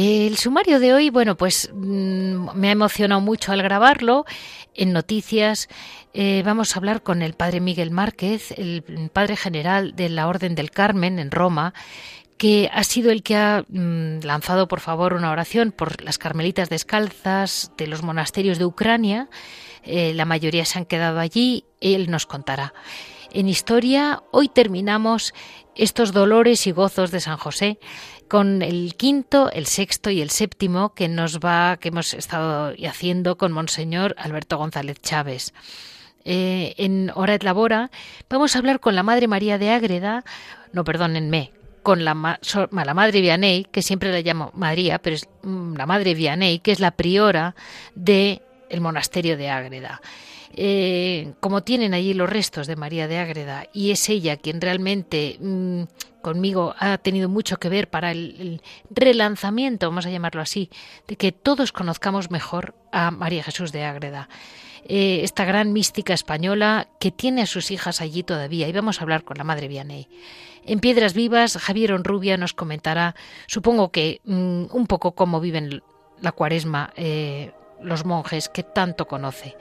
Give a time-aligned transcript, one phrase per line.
[0.00, 4.26] El sumario de hoy, bueno, pues mm, me ha emocionado mucho al grabarlo.
[4.76, 5.66] En noticias
[6.14, 10.54] eh, vamos a hablar con el padre Miguel Márquez, el padre general de la Orden
[10.54, 11.74] del Carmen en Roma,
[12.36, 16.68] que ha sido el que ha mm, lanzado, por favor, una oración por las carmelitas
[16.68, 19.28] descalzas de los monasterios de Ucrania.
[19.82, 21.64] Eh, la mayoría se han quedado allí.
[21.80, 22.72] Él nos contará.
[23.30, 25.34] En historia, hoy terminamos
[25.74, 27.78] estos dolores y gozos de San José
[28.26, 33.36] con el quinto, el sexto y el séptimo que nos va, que hemos estado haciendo
[33.36, 35.52] con Monseñor Alberto González Chávez.
[36.24, 37.90] Eh, en Hora et Labora
[38.30, 40.24] vamos a hablar con la Madre María de Ágreda,
[40.72, 45.86] no perdónenme, con la, Madre Vianney, que siempre la llamo María, pero es mm, la
[45.86, 47.54] Madre Vianney, que es la priora
[47.94, 50.00] del el monasterio de Ágreda.
[50.54, 55.36] Eh, como tienen allí los restos de María de Ágreda y es ella quien realmente
[55.40, 55.82] mm,
[56.22, 60.70] conmigo ha tenido mucho que ver para el, relanzamiento, vamos a llamarlo así,
[61.06, 64.28] de que todos conozcamos mejor a María Jesús de Ágreda.
[64.84, 68.68] Eh, esta gran mística española que tiene a sus hijas allí todavía.
[68.68, 70.08] Y vamos a hablar con la Madre Vianney.
[70.64, 73.14] En Piedras Vivas, Javier Onrubia nos comentará,
[73.46, 75.82] supongo que mm, un poco cómo viven
[76.20, 77.52] la cuaresma eh,
[77.82, 79.56] los monjes que tanto conoce.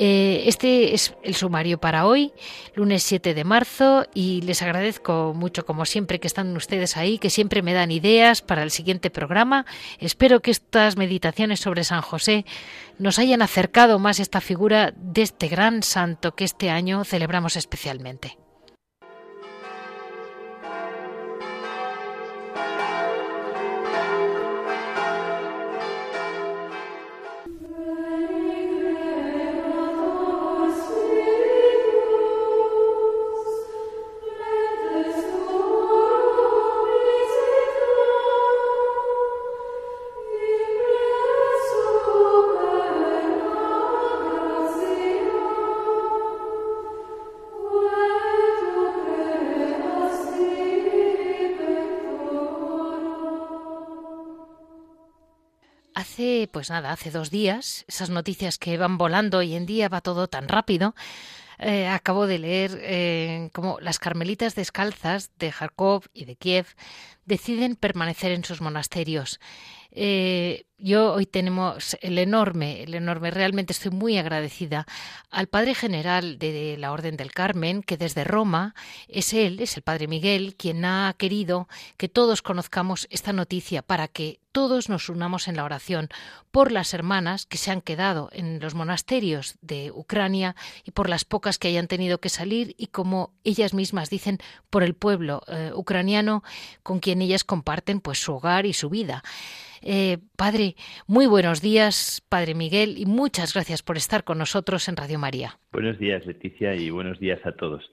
[0.00, 2.32] Eh, este es el sumario para hoy,
[2.76, 7.30] lunes 7 de marzo, y les agradezco mucho, como siempre, que están ustedes ahí, que
[7.30, 9.66] siempre me dan ideas para el siguiente programa.
[9.98, 12.46] Espero que estas meditaciones sobre San José
[13.00, 18.38] nos hayan acercado más esta figura de este gran santo que este año celebramos especialmente.
[56.58, 60.26] Pues nada, hace dos días, esas noticias que van volando hoy en día, va todo
[60.26, 60.96] tan rápido.
[61.60, 66.66] Eh, acabo de leer eh, cómo las carmelitas descalzas de Kharkov y de Kiev
[67.26, 69.38] deciden permanecer en sus monasterios.
[69.92, 74.86] Eh, yo hoy tenemos el enorme, el enorme, realmente estoy muy agradecida
[75.30, 78.74] al Padre General de la Orden del Carmen, que desde Roma
[79.08, 84.06] es él, es el Padre Miguel, quien ha querido que todos conozcamos esta noticia para
[84.06, 86.08] que todos nos unamos en la oración
[86.50, 91.24] por las hermanas que se han quedado en los monasterios de Ucrania y por las
[91.24, 94.38] pocas que hayan tenido que salir y como ellas mismas dicen
[94.70, 96.42] por el pueblo eh, ucraniano
[96.82, 99.22] con quien ellas comparten pues su hogar y su vida.
[99.80, 100.67] Eh, padre,
[101.06, 105.58] muy buenos días, Padre Miguel, y muchas gracias por estar con nosotros en Radio María.
[105.72, 107.90] Buenos días, Leticia, y buenos días a todos.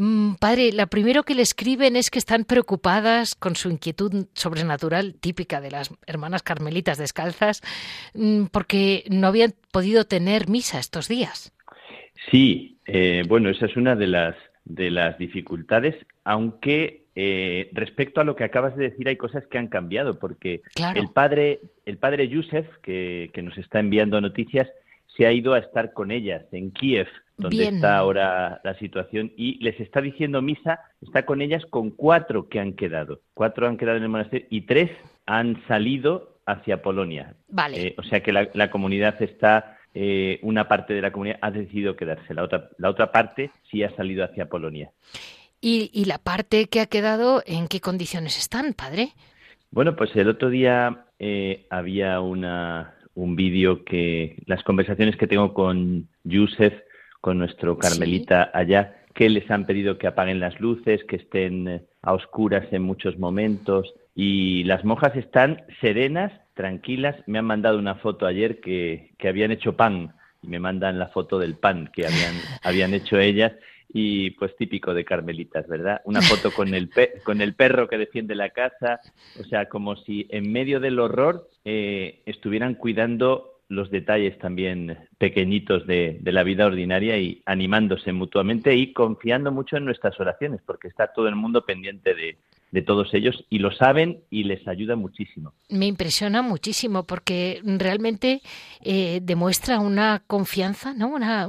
[0.00, 5.16] Mm, padre, lo primero que le escriben es que están preocupadas con su inquietud sobrenatural
[5.20, 7.62] típica de las hermanas carmelitas descalzas
[8.14, 11.52] mm, porque no habían podido tener misa estos días.
[12.30, 18.24] Sí, eh, bueno, esa es una de las de las dificultades, aunque eh, respecto a
[18.24, 20.62] lo que acabas de decir, hay cosas que han cambiado, porque
[20.94, 24.68] el padre, el padre Yusef, que, nos está enviando noticias,
[25.16, 29.58] se ha ido a estar con ellas en Kiev, donde está ahora la situación, y
[29.64, 33.20] les está diciendo misa, está con ellas con cuatro que han quedado.
[33.34, 34.92] Cuatro han quedado en el monasterio y tres
[35.26, 37.34] han salido hacia Polonia.
[37.48, 37.88] Vale.
[37.88, 41.96] Eh, o sea que la, comunidad está eh, una parte de la comunidad ha decidido
[41.96, 44.92] quedarse, la otra, la otra parte sí ha salido hacia Polonia.
[45.60, 49.10] ¿Y, la parte que ha quedado, en qué condiciones están, padre?
[49.70, 55.52] Bueno, pues el otro día eh, había una, un vídeo que las conversaciones que tengo
[55.52, 56.74] con Yusef,
[57.20, 61.82] con nuestro Carmelita allá, que les han pedido que apaguen las luces, que estén eh,
[62.02, 67.16] a oscuras en muchos momentos y las monjas están serenas, tranquilas.
[67.26, 71.08] Me han mandado una foto ayer que, que habían hecho pan y me mandan la
[71.08, 73.52] foto del pan que habían, habían hecho ellas
[73.88, 76.02] y pues típico de Carmelitas, ¿verdad?
[76.04, 76.90] Una foto con el,
[77.24, 79.00] con el perro que defiende la casa,
[79.40, 85.86] o sea, como si en medio del horror eh, estuvieran cuidando los detalles también pequeñitos
[85.86, 91.12] de, la vida ordinaria y animándose mutuamente y confiando mucho en nuestras oraciones, porque está
[91.12, 92.38] todo el mundo pendiente de,
[92.84, 95.54] todos ellos y lo saben y les ayuda muchísimo.
[95.68, 98.42] Me impresiona muchísimo porque realmente
[98.82, 101.08] eh, demuestra una confianza, ¿no?
[101.08, 101.48] Una,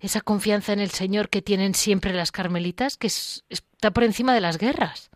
[0.00, 4.40] esa confianza en el Señor que tienen siempre las carmelitas, que está por encima de
[4.40, 5.10] las guerras.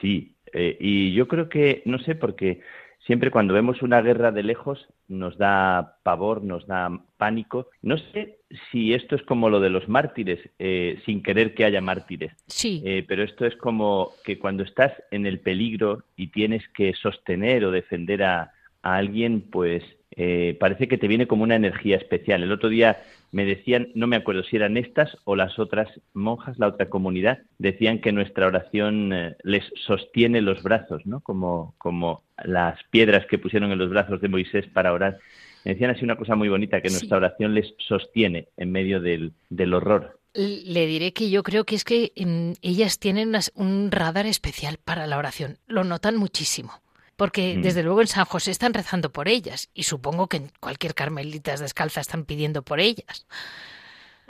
[0.00, 2.60] Sí, eh, y yo creo que, no sé, porque
[3.06, 7.68] siempre cuando vemos una guerra de lejos nos da pavor, nos da pánico.
[7.82, 8.38] No sé
[8.70, 12.32] si esto es como lo de los mártires, eh, sin querer que haya mártires.
[12.46, 12.82] Sí.
[12.84, 17.64] Eh, pero esto es como que cuando estás en el peligro y tienes que sostener
[17.64, 19.82] o defender a, a alguien, pues
[20.18, 22.42] eh, parece que te viene como una energía especial.
[22.42, 22.98] El otro día
[23.32, 27.38] me decían, no me acuerdo si eran estas o las otras monjas, la otra comunidad,
[27.58, 31.20] decían que nuestra oración eh, les sostiene los brazos, ¿no?
[31.20, 35.18] Como, como las piedras que pusieron en los brazos de Moisés para orar.
[35.64, 39.32] Me decían así una cosa muy bonita, que nuestra oración les sostiene en medio del,
[39.50, 40.18] del horror.
[40.34, 45.06] Le diré que yo creo que es que mm, ellas tienen un radar especial para
[45.06, 45.58] la oración.
[45.66, 46.72] Lo notan muchísimo
[47.16, 47.62] porque mm.
[47.62, 51.60] desde luego en San José están rezando por ellas y supongo que en cualquier carmelitas
[51.60, 53.26] descalza están pidiendo por ellas.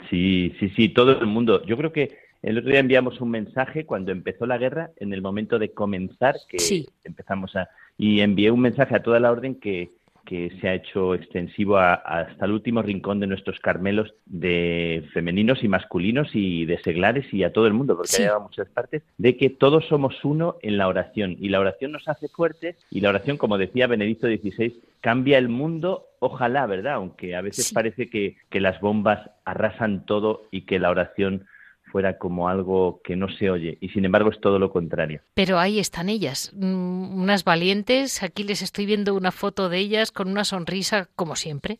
[0.09, 1.65] Sí, sí, sí, todo el mundo.
[1.65, 5.21] Yo creo que el otro día enviamos un mensaje cuando empezó la guerra, en el
[5.21, 7.69] momento de comenzar, que empezamos a...
[7.97, 9.89] Y envié un mensaje a toda la orden que
[10.27, 15.69] que se ha hecho extensivo hasta el último rincón de nuestros carmelos de femeninos y
[15.69, 19.03] masculinos y de seglares y a todo el mundo, porque ha llegado a muchas partes,
[19.17, 21.37] de que todos somos uno en la oración.
[21.39, 25.47] Y la oración nos hace fuertes y la oración, como decía Benedicto XVI, cambia el
[25.47, 26.95] mundo, ojalá, ¿verdad?
[26.95, 31.47] Aunque a veces parece que, que las bombas arrasan todo y que la oración
[31.91, 35.21] fuera como algo que no se oye y sin embargo es todo lo contrario.
[35.33, 40.11] Pero ahí están ellas, mm, unas valientes, aquí les estoy viendo una foto de ellas
[40.11, 41.79] con una sonrisa como siempre,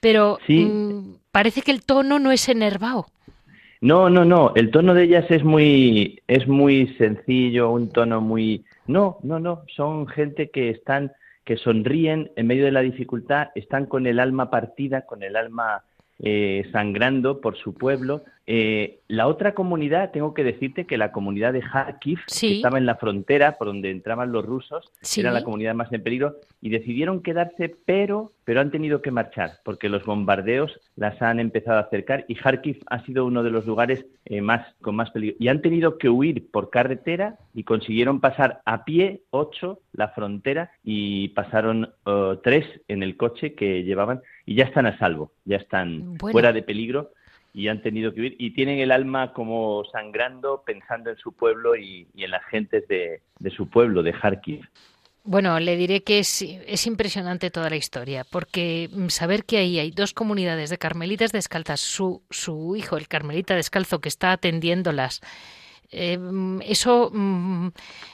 [0.00, 3.06] pero mm, parece que el tono no es enervado.
[3.80, 8.64] No, no, no, el tono de ellas es muy es muy sencillo, un tono muy
[8.86, 11.12] No, no, no, son gente que están
[11.44, 15.82] que sonríen en medio de la dificultad, están con el alma partida, con el alma
[16.18, 18.22] eh, sangrando por su pueblo.
[18.50, 22.86] Eh, la otra comunidad, tengo que decirte que la comunidad de Kharkiv, que estaba en
[22.86, 27.22] la frontera por donde entraban los rusos, era la comunidad más en peligro, y decidieron
[27.22, 32.24] quedarse, pero, pero han tenido que marchar, porque los bombardeos las han empezado a acercar,
[32.26, 35.36] y Kharkiv ha sido uno de los lugares eh, más, con más peligro.
[35.38, 40.70] Y han tenido que huir por carretera y consiguieron pasar a pie ocho la frontera
[40.82, 45.56] y pasaron oh, tres en el coche que llevaban y ya están a salvo, ya
[45.56, 47.10] están fuera de peligro
[47.52, 51.76] y han tenido que huir y tienen el alma como sangrando pensando en su pueblo
[51.76, 54.68] y, en las gentes de, su pueblo, de Kharkiv.
[55.24, 59.90] Bueno, le diré que es, es, impresionante toda la historia, porque saber que ahí hay
[59.90, 65.20] dos comunidades de carmelitas descalzas, su, su hijo, el carmelita descalzo, que está atendiéndolas
[65.90, 66.18] eh,
[66.66, 67.68] eso mm,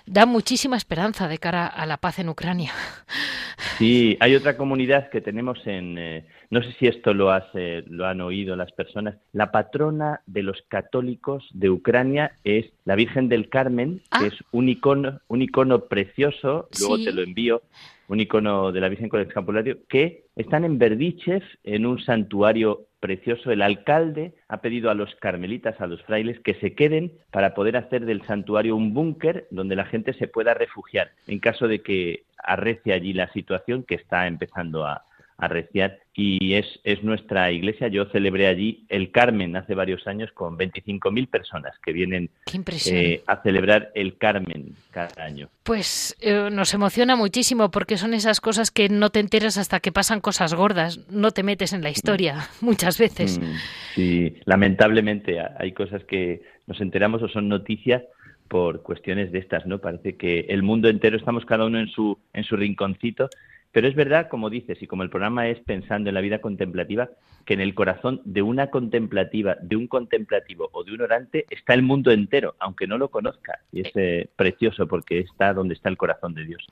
[0.06, 2.72] da muchísima esperanza de cara a la paz en Ucrania.
[3.78, 7.84] Sí, hay otra comunidad que tenemos en, eh, no sé si esto lo, has, eh,
[7.88, 13.28] lo han oído las personas, la patrona de los católicos de Ucrania es la Virgen
[13.28, 14.26] del Carmen, que ah.
[14.26, 17.62] es un icono, un icono precioso, luego te lo envío,
[18.08, 22.86] un icono de la Virgen con el escapulario, que están en Berdichev, en un santuario
[23.00, 23.50] precioso.
[23.50, 27.76] El alcalde ha pedido a los carmelitas, a los frailes, que se queden para poder
[27.76, 32.24] hacer del santuario un búnker donde la gente se pueda refugiar en caso de que
[32.38, 35.04] arrece allí la situación que está empezando a,
[35.38, 37.88] arreciar y es, es nuestra iglesia.
[37.88, 42.30] Yo celebré allí el Carmen hace varios años con 25.000 personas que vienen
[42.86, 45.48] eh, a celebrar el Carmen cada año.
[45.64, 49.90] Pues eh, nos emociona muchísimo porque son esas cosas que no te enteras hasta que
[49.90, 52.40] pasan cosas gordas, no te metes en la historia mm.
[52.64, 53.40] muchas veces.
[53.40, 53.54] Mm,
[53.94, 58.02] sí, lamentablemente hay cosas que nos enteramos o son noticias
[58.46, 59.78] por cuestiones de estas, ¿no?
[59.78, 63.28] Parece que el mundo entero estamos cada uno en su en su rinconcito
[63.74, 67.10] pero es verdad, como dices, y como el programa es pensando en la vida contemplativa,
[67.44, 71.74] que en el corazón de una contemplativa, de un contemplativo o de un orante está
[71.74, 73.58] el mundo entero, aunque no lo conozca.
[73.72, 76.64] Y es eh, precioso porque está donde está el corazón de Dios.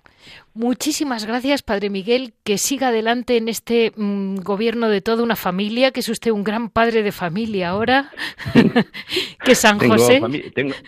[0.54, 2.35] Muchísimas gracias, Padre Miguel.
[2.44, 6.44] Que siga adelante en este mm, gobierno de toda una familia, que es usted un
[6.44, 8.12] gran padre de familia ahora.
[9.44, 10.21] que San José.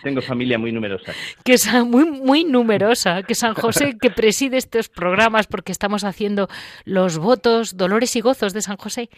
[0.01, 1.11] tengo, familia muy numerosa.
[1.43, 3.21] Que es muy, muy numerosa.
[3.23, 6.47] Que San José, que preside estos programas, porque estamos haciendo
[6.83, 9.09] los votos, dolores y gozos de San José.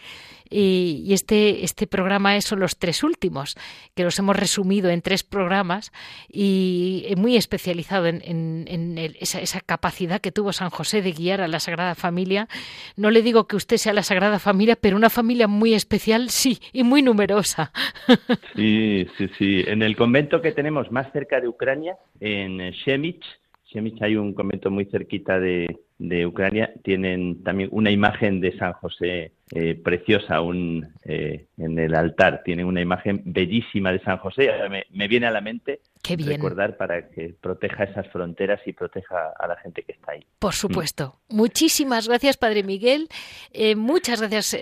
[0.50, 3.56] Y, este, este programa son los tres últimos,
[3.94, 5.92] que los hemos resumido en tres programas
[6.28, 11.94] y muy especializado en, esa, capacidad que tuvo San José de guiar a la Sagrada
[11.94, 12.48] Familia.
[12.96, 16.58] No le digo que usted sea la Sagrada Familia, pero una familia muy especial, sí,
[16.72, 17.72] y muy numerosa.
[18.54, 19.64] Sí, sí, sí.
[19.66, 23.24] En el convento que tenemos más cerca de Ucrania, en Shemich,
[23.66, 28.72] Shemich hay un convento muy cerquita de, de Ucrania tienen también una imagen de San
[28.74, 32.42] José eh, preciosa un, eh, en el altar.
[32.44, 34.50] Tienen una imagen bellísima de San José.
[34.68, 39.46] Me, me viene a la mente recordar para que proteja esas fronteras y proteja a
[39.46, 40.24] la gente que está ahí.
[40.38, 41.20] Por supuesto.
[41.28, 43.08] Muchísimas gracias, Padre Miguel.
[43.52, 44.56] Eh, muchas gracias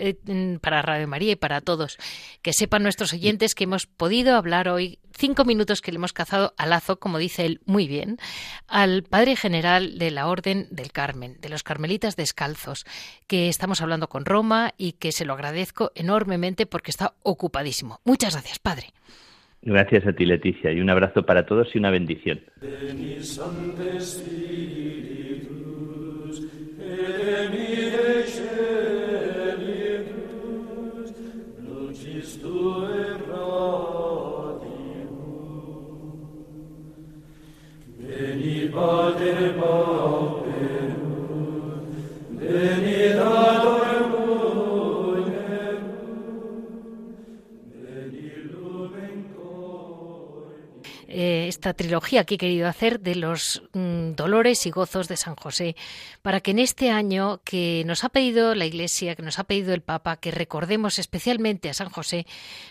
[0.61, 1.99] para Radio María y para todos.
[2.43, 6.55] Que sepan nuestros oyentes que hemos podido hablar hoy cinco minutos que le hemos cazado
[6.57, 8.19] a lazo, como dice él muy bien,
[8.69, 12.85] al Padre General de la Orden del Carmen, de los Carmelitas Descalzos,
[13.27, 18.01] que estamos hablando con Roma y que se lo agradezco enormemente porque está ocupadísimo.
[18.05, 18.87] Muchas gracias, Padre.
[19.63, 22.41] Gracias a ti, Leticia, y un abrazo para todos y una bendición.
[51.19, 55.75] Esta trilogía que he querido hacer de los mm, dolores y gozos de San José,
[56.21, 59.73] para que en este año que nos ha pedido la Iglesia, que nos ha pedido
[59.73, 62.27] el Papa, que recordemos especialmente a San José,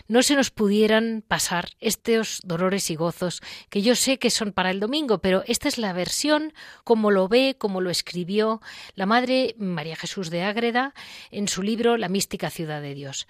[0.06, 4.70] no se nos pudieran pasar estos dolores y gozos, que yo sé que son para
[4.70, 6.52] el domingo, pero esta es la versión
[6.84, 8.60] como lo ve, como lo escribió
[8.94, 10.94] la Madre María Jesús de Ágreda
[11.30, 13.26] en su libro La mística ciudad de Dios.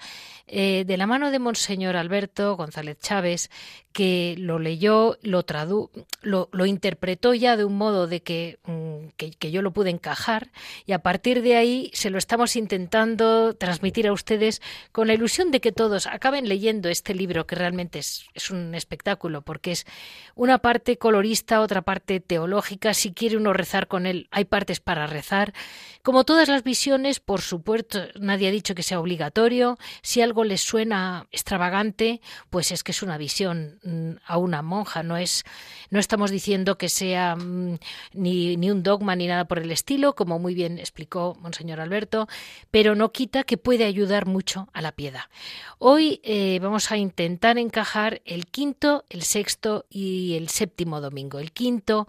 [0.47, 3.51] Eh, de la mano de Monseñor Alberto González Chávez,
[3.93, 5.45] que lo leyó, lo
[6.23, 8.19] lo, lo, interpretó ya de un modo de
[8.65, 10.51] mm, que, que, yo lo pude encajar
[10.87, 14.61] y a partir de ahí se lo estamos intentando transmitir a ustedes
[14.93, 18.75] con la ilusión de que todos acaben leyendo este libro que realmente es, es un
[18.75, 19.87] espectáculo porque es
[20.35, 25.07] una parte colorista, otra parte teológica, si quiere uno rezar con él hay partes para
[25.07, 25.53] rezar.
[26.07, 30.61] Como todas las visiones, por supuesto, nadie ha dicho que sea obligatorio, si algo les
[30.61, 35.43] suena extravagante, pues es que es una visión mm, a una monja, no es
[35.91, 37.79] no estamos diciendo que sea mm,
[38.13, 42.29] ni, ni un dogma ni nada por el estilo, como muy bien explicó Monseñor Alberto,
[42.71, 45.25] pero no quita que puede ayudar mucho a la piedad.
[45.79, 51.39] Hoy eh, vamos a intentar encajar el quinto, el sexto y el séptimo domingo.
[51.41, 52.07] El quinto,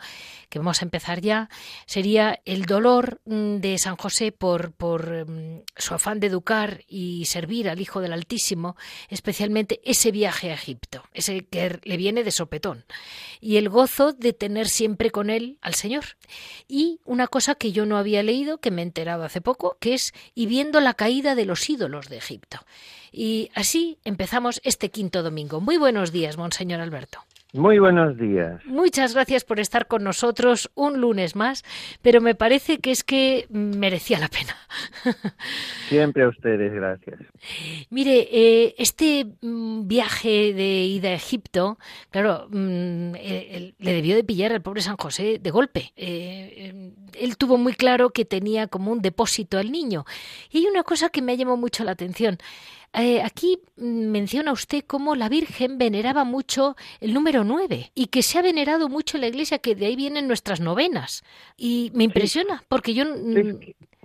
[0.49, 1.49] que vamos a empezar ya,
[1.87, 4.73] sería el dolor mm, de San José por,
[5.27, 8.75] mm, su afán de educar y servir al Hijo del Altísimo,
[9.09, 12.85] especialmente ese viaje a Egipto, ese que le viene de sopetón
[13.39, 16.17] y el gozo de tener siempre con él al Señor.
[16.67, 19.93] Y una cosa que yo no había leído, que me he enterado hace poco, que
[19.93, 22.59] es y viendo la caída de los ídolos de Egipto.
[23.11, 25.61] Y así empezamos este quinto domingo.
[25.61, 27.26] Muy buenos días, Monseñor Alberto.
[27.53, 28.61] Muy buenos días.
[28.65, 31.63] Muchas gracias por estar con nosotros un lunes más,
[32.01, 34.55] pero me parece que es que merecía la pena.
[35.89, 37.21] Siempre a ustedes, gracias.
[37.89, 41.77] Mire, eh, este mm, viaje de ida a Egipto,
[42.09, 45.93] claro, mm, eh, le debió de pillar al pobre San José de golpe.
[45.95, 50.03] Eh, él tuvo muy claro que tenía como un depósito al niño.
[50.51, 52.39] Y hay una cosa que me llamó mucho la atención.
[52.93, 58.39] Eh, aquí menciona usted cómo la Virgen veneraba mucho el número 9 y que se
[58.39, 61.23] ha venerado mucho en la Iglesia, que de ahí vienen nuestras novenas.
[61.57, 63.05] Y me impresiona, porque yo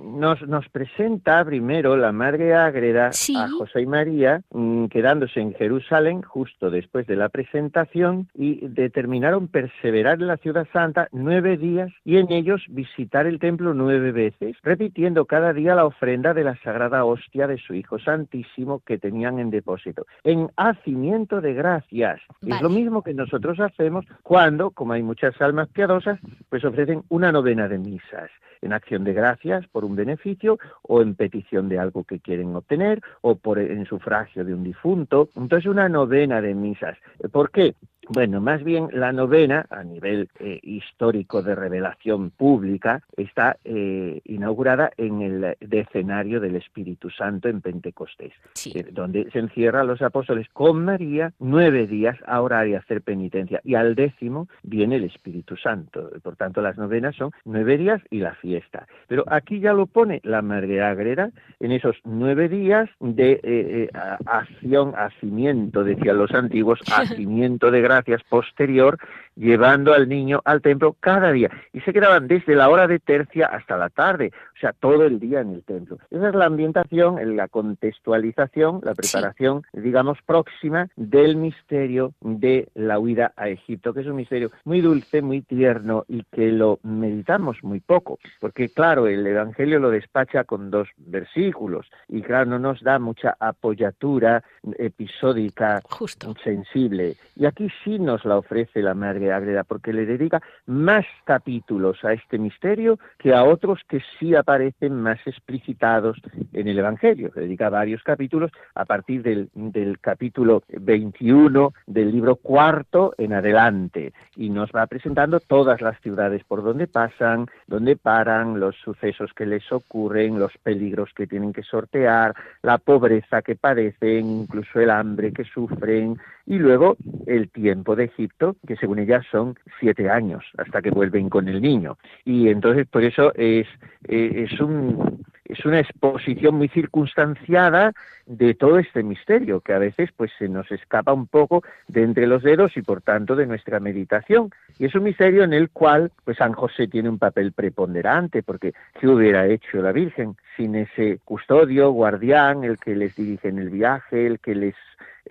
[0.02, 6.22] nos, nos presenta primero la Madre Ágreda a José y María mm, quedándose en Jerusalén
[6.22, 12.16] justo después de la presentación y determinaron perseverar en la ciudad santa nueve días y
[12.16, 17.04] en ellos visitar el templo nueve veces, repitiendo cada día la ofrenda de la sagrada
[17.04, 22.20] hostia de su Hijo Santísimo que tenían en depósito, en hacimiento de gracias.
[22.46, 27.32] Es lo mismo que nosotros hacemos cuando, como hay muchas almas piadosas, pues ofrecen una
[27.32, 28.30] novena de misas
[28.62, 33.02] en acción de gracias por un beneficio o en petición de algo que quieren obtener
[33.20, 35.28] o por en sufragio de un difunto.
[35.36, 36.96] Entonces una novena de misas.
[37.30, 37.74] ¿Por qué?
[38.08, 44.90] Bueno, más bien la novena, a nivel eh, histórico de revelación pública, está eh, inaugurada
[44.96, 48.32] en el decenario del Espíritu Santo en Pentecostés,
[48.74, 53.60] eh, donde se encierran los apóstoles con María nueve días a orar y hacer penitencia,
[53.62, 56.10] y al décimo viene el Espíritu Santo.
[56.24, 58.88] Por tanto, las novenas son nueve días y la fiesta.
[59.06, 61.30] Pero aquí ya lo pone la Madre Agreda
[61.60, 63.88] en esos nueve días de
[64.26, 68.98] acción, hacimiento, decían los antiguos, hacimiento de gracias posterior,
[69.36, 71.50] llevando al niño al templo cada día.
[71.72, 75.18] Y se quedaban desde la hora de tercia hasta la tarde, o sea, todo el
[75.18, 75.98] día en el templo.
[76.10, 83.32] Esa es la ambientación, la contextualización, la preparación, digamos, próxima del misterio de la huida
[83.36, 87.80] a Egipto, que es un misterio muy dulce, muy tierno y que lo meditamos muy
[87.80, 92.98] poco, porque claro, el Evangelio lo despacha con dos versículos y claro, no nos da
[92.98, 94.42] mucha apoyatura
[94.78, 96.34] episódica Justo.
[96.42, 97.16] sensible.
[97.36, 102.14] Y aquí sí nos la ofrece la Madre Ágreda, porque le dedica más capítulos a
[102.14, 106.18] este misterio que a otros que sí aparecen más explicitados
[106.52, 107.30] en el Evangelio.
[107.34, 114.12] Le dedica varios capítulos a partir del, del capítulo 21 del libro cuarto en adelante
[114.36, 119.46] y nos va presentando todas las ciudades por donde pasan, donde paran, los sucesos que
[119.46, 125.32] les ocurren, los peligros que tienen que sortear, la pobreza que padecen, incluso el hambre
[125.32, 126.96] que sufren y luego
[127.26, 131.60] el tiempo de Egipto, que según ella son siete años, hasta que vuelven con el
[131.62, 131.98] niño.
[132.24, 133.66] Y entonces por eso es,
[134.08, 137.92] eh, es, un, es una exposición muy circunstanciada
[138.26, 142.26] de todo este misterio, que a veces pues se nos escapa un poco de entre
[142.26, 144.50] los dedos y por tanto de nuestra meditación.
[144.78, 148.72] Y es un misterio en el cual pues San José tiene un papel preponderante, porque
[149.00, 153.70] ¿qué hubiera hecho la Virgen sin ese custodio, guardián, el que les dirige en el
[153.70, 154.74] viaje, el que les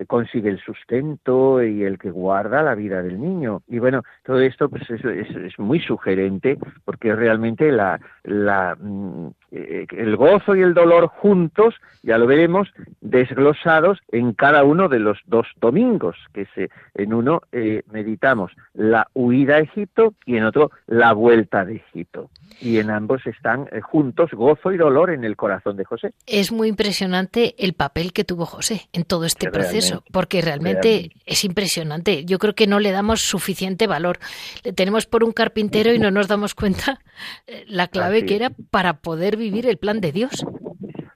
[0.06, 3.62] consigue el sustento y el que guarda la vida del niño.
[3.68, 9.86] Y bueno, todo esto pues es, es, muy sugerente porque realmente la, la, mm, eh,
[9.96, 12.68] el gozo y el dolor juntos, ya lo veremos,
[13.00, 19.08] desglosados en cada uno de los dos domingos, que se, en uno eh, meditamos la
[19.14, 22.30] huida a Egipto y en otro la vuelta de Egipto.
[22.60, 26.12] Y en ambos están juntos gozo y dolor en el corazón de José.
[26.26, 29.81] Es muy impresionante el papel que tuvo José en todo este proceso
[30.12, 32.24] porque realmente, es impresionante.
[32.24, 34.18] Yo creo que no le damos suficiente valor.
[34.64, 37.00] Le tenemos por un carpintero y no nos damos cuenta
[37.46, 40.44] eh, la clave que era para poder vivir el plan de Dios.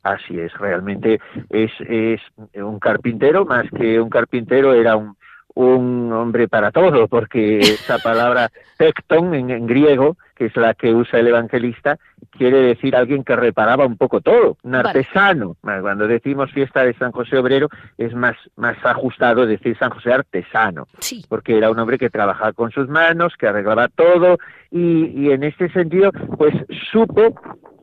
[0.03, 2.21] Así es, realmente es, es
[2.55, 5.17] un carpintero, más que un carpintero era un,
[5.57, 11.19] un hombre para todo, porque esa palabra tecton en, griego, que es la que usa
[11.19, 11.99] el evangelista,
[12.37, 15.57] quiere decir alguien que reparaba un poco todo, un artesano.
[15.61, 17.69] Cuando decimos fiesta de San José Obrero
[17.99, 20.87] es más, más ajustado decir San José artesano,
[21.29, 24.39] porque era un hombre que trabajaba con sus manos, que arreglaba todo
[24.71, 26.55] y, y en este sentido pues
[26.91, 27.35] supo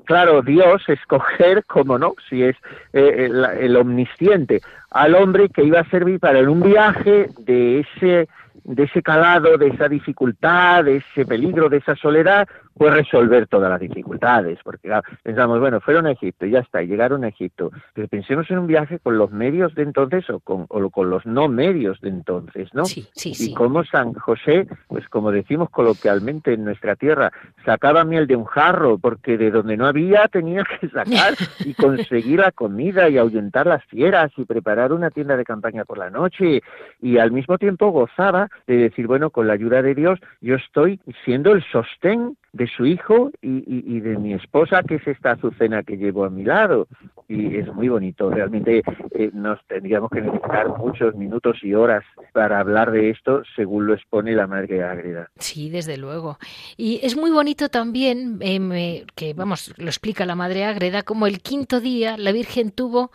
[0.06, 2.56] claro, Dios escoger, como no, si es
[2.94, 4.62] eh, el, omnisciente,
[4.94, 8.28] al hombre que iba a servir para en un viaje de ese
[8.64, 13.70] de ese calado, de esa dificultad, de ese peligro, de esa soledad, pues resolver todas
[13.70, 14.90] las dificultades, porque
[15.22, 19.00] pensamos, bueno, fueron a Egipto, ya está, llegaron a Egipto, pero pensemos en un viaje
[19.00, 22.86] con los medios de entonces o con, o con los no medios de entonces, ¿no?
[22.86, 23.52] Sí, sí, sí.
[23.52, 27.32] Y como San José, pues como decimos coloquialmente en nuestra tierra,
[27.66, 31.34] sacaba miel de un jarro, porque de donde no había tenía que sacar
[31.66, 35.98] y conseguir la comida y ahuyentar las fieras y preparar una tienda de campaña por
[35.98, 36.62] la noche,
[37.02, 41.00] y al mismo tiempo gozaba de decir, bueno, con la ayuda de Dios, yo estoy
[41.24, 45.98] siendo el sostén de su hijo y, de mi esposa, que es esta azucena que
[45.98, 46.88] llevo a mi lado.
[47.28, 48.30] Y es muy bonito.
[48.30, 53.88] Realmente eh, nos tendríamos que necesitar muchos minutos y horas para hablar de esto, según
[53.88, 55.32] lo expone la Madre Ágreda.
[55.40, 56.38] Sí, desde luego.
[56.78, 61.42] Y es muy bonito también, eh, que vamos, lo explica la Madre Ágreda, como el
[61.42, 63.12] quinto día la Virgen tuvo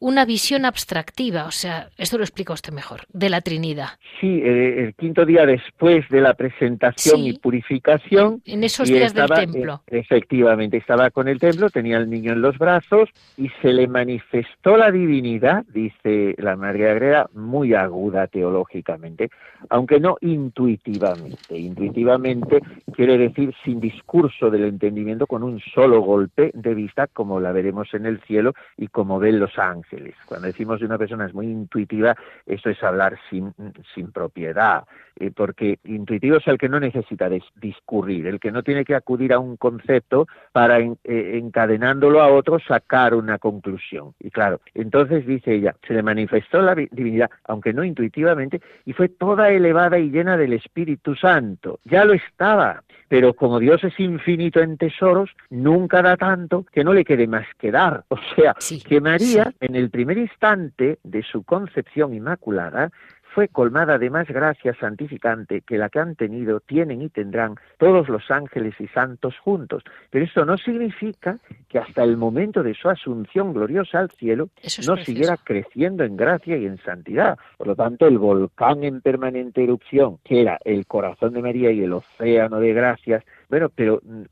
[0.00, 3.90] una visión abstractiva, o sea, esto lo explica usted mejor, de la Trinidad.
[4.18, 8.40] Sí, eh, el quinto día después de la presentación y purificación.
[8.46, 9.82] En esos días del templo.
[9.86, 13.86] Eh, efectivamente, estaba con el templo, tenía al niño en los brazos y se le
[13.88, 19.28] manifestó la divinidad, dice la Madre Agreda, muy aguda teológicamente,
[19.68, 21.58] aunque no intuitivamente.
[21.58, 22.60] Intuitivamente
[22.94, 27.92] quiere decir sin discurso del entendimiento, con un solo golpe de vista, como la veremos
[27.92, 29.89] en el cielo y como ven los ángeles
[30.26, 33.52] Cuando decimos de una persona es muy intuitiva, esto es hablar sin,
[33.94, 34.84] sin propiedad,
[35.16, 39.32] eh, porque intuitivo es el que no necesita discurrir, el que no tiene que acudir
[39.32, 44.14] a un concepto para eh, encadenándolo a otro sacar una conclusión.
[44.20, 49.08] Y claro, entonces dice ella, se le manifestó la divinidad, aunque no intuitivamente, y fue
[49.08, 51.80] toda elevada y llena del Espíritu Santo.
[51.84, 56.92] Ya lo estaba, pero como Dios es infinito en tesoros, nunca da tanto que no
[56.92, 58.04] le quede más que dar.
[58.08, 58.54] O sea,
[58.86, 62.90] que María, en el primer instante de su concepción inmaculada,
[63.34, 68.08] fue colmada de más gracia santificante que la que han tenido, tienen y tendrán todos
[68.08, 69.84] los ángeles y santos juntos.
[70.10, 71.38] Pero esto no significa
[71.68, 74.48] que hasta el momento de su asunción gloriosa al cielo
[74.86, 77.38] no siguiera creciendo en gracia y en santidad.
[77.56, 81.82] Por lo tanto, el volcán en permanente erupción, que era el corazón de María y
[81.82, 84.22] el océano de gracias, bueno, pero mm,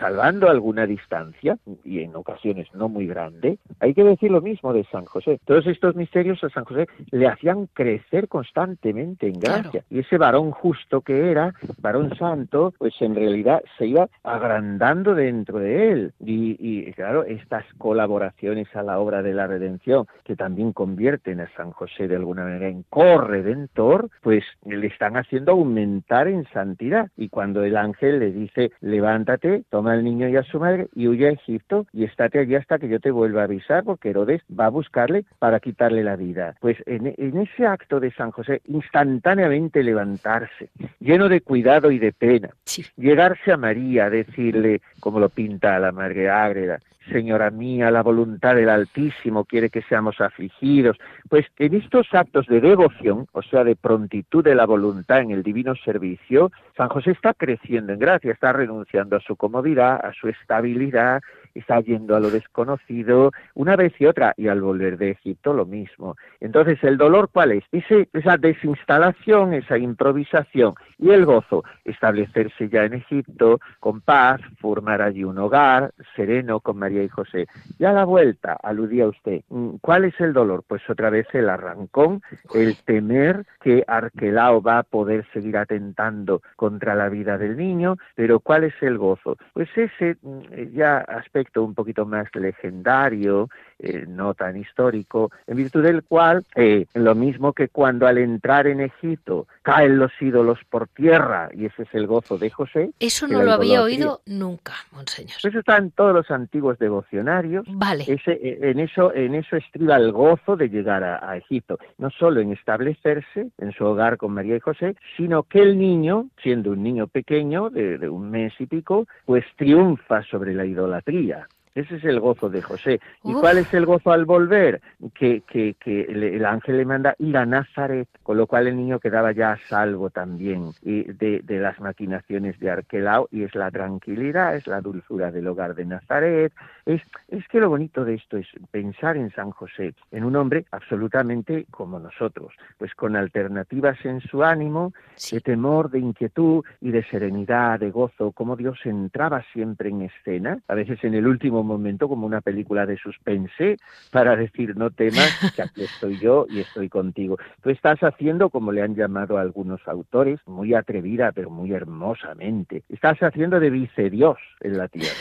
[0.00, 4.84] salvando alguna distancia, y en ocasiones no muy grande, hay que decir lo mismo de
[4.84, 5.38] San José.
[5.44, 9.84] Todos estos misterios a San José le hacían crecer constantemente en gracia.
[9.90, 15.58] Y ese varón justo que era, varón santo, pues en realidad se iba agrandando dentro
[15.58, 16.12] de él.
[16.20, 21.50] Y, y claro, estas colaboraciones a la obra de la redención, que también convierten a
[21.56, 27.10] San José de alguna manera en corredentor, pues le están haciendo aumentar en santidad.
[27.16, 31.08] Y cuando el ángel le dice, levántate, toma al niño y a su madre y
[31.08, 34.42] huye a Egipto y estate allí hasta que yo te vuelva a avisar porque Herodes
[34.58, 36.54] va a buscarle para quitarle la vida.
[36.60, 42.50] Pues en, ese acto de San José, instantáneamente levantarse, lleno de cuidado y de pena,
[42.96, 46.78] llegarse a María, decirle, como lo pinta la Madre Ágreda,
[47.10, 50.96] Señora mía, la voluntad del Altísimo quiere que seamos afligidos.
[51.28, 55.42] Pues en estos actos de devoción, o sea, de prontitud de la voluntad en el
[55.42, 60.28] divino servicio, San José está creciendo en gracia, está renunciando a su comodidad, a su
[60.28, 61.20] estabilidad,
[61.54, 65.66] está yendo a lo desconocido una vez y otra, y al volver de Egipto lo
[65.66, 66.16] mismo.
[66.40, 67.64] Entonces, ¿el dolor cuál es?
[67.72, 75.24] esa desinstalación, esa improvisación y el gozo, establecerse ya en Egipto con paz, formar allí
[75.24, 77.46] un hogar sereno con María y José.
[77.78, 80.64] Ya a la vuelta, aludía usted, mm, ¿cuál es el dolor?
[80.66, 82.22] Pues otra vez el arrancón,
[82.54, 88.40] el temer que Arquelao va a poder seguir atentando contra la vida del niño, pero
[88.40, 89.36] ¿cuál es el gozo?
[89.52, 93.48] Pues ese mm, ya aspecto un poquito más legendario,
[93.78, 98.66] eh, no tan histórico, en virtud del cual, eh, lo mismo que cuando al entrar
[98.66, 102.90] en Egipto caen los ídolos por tierra, y ese es el gozo de José.
[103.00, 105.36] Eso no lo había oído nunca, monseñor.
[105.42, 107.66] Eso está en todos los antiguos devocionarios.
[107.68, 108.04] Vale.
[108.08, 112.52] Eh, en, eso, en eso estriba el gozo de llegar a, Egipto, no solo en
[112.52, 117.08] establecerse en su hogar con María y José, sino que el niño, siendo un niño
[117.08, 121.48] pequeño, de un mes y pico, pues triunfa sobre la idolatría.
[121.74, 123.00] Ese es el gozo de José.
[123.24, 124.80] ¿Y cuál es el gozo al volver?
[125.12, 129.00] Que, que, que el, ángel le manda ir a Nazaret, con lo cual el niño
[129.00, 134.54] quedaba ya a salvo también de, de, las maquinaciones de Arquelao, y es la tranquilidad,
[134.54, 136.52] es la dulzura del hogar de Nazaret.
[136.86, 140.66] Es, es que lo bonito de esto es pensar en San José, en un hombre
[140.70, 144.92] absolutamente como nosotros, pues con alternativas en su ánimo,
[145.32, 150.60] de temor, de inquietud y de serenidad, de gozo, como Dios entraba siempre en escena,
[150.68, 153.76] a veces en el último momento como una película de suspense
[154.10, 157.38] para decir no temas que aquí estoy yo y estoy contigo.
[157.62, 163.18] Tú estás haciendo, como le han llamado algunos autores, muy atrevida pero muy hermosamente, estás
[163.22, 165.14] haciendo de vice Dios en la tierra.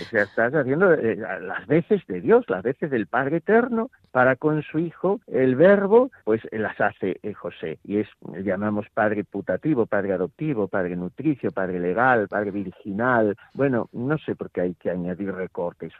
[0.00, 4.36] O sea, estás haciendo eh, las veces de Dios, las veces del Padre Eterno para
[4.36, 7.78] con su Hijo, el Verbo, pues las hace eh, José.
[7.84, 8.08] Y es,
[8.42, 13.36] llamamos Padre putativo, Padre adoptivo, Padre nutricio, Padre legal, Padre virginal.
[13.54, 15.32] Bueno, no sé por qué hay que añadir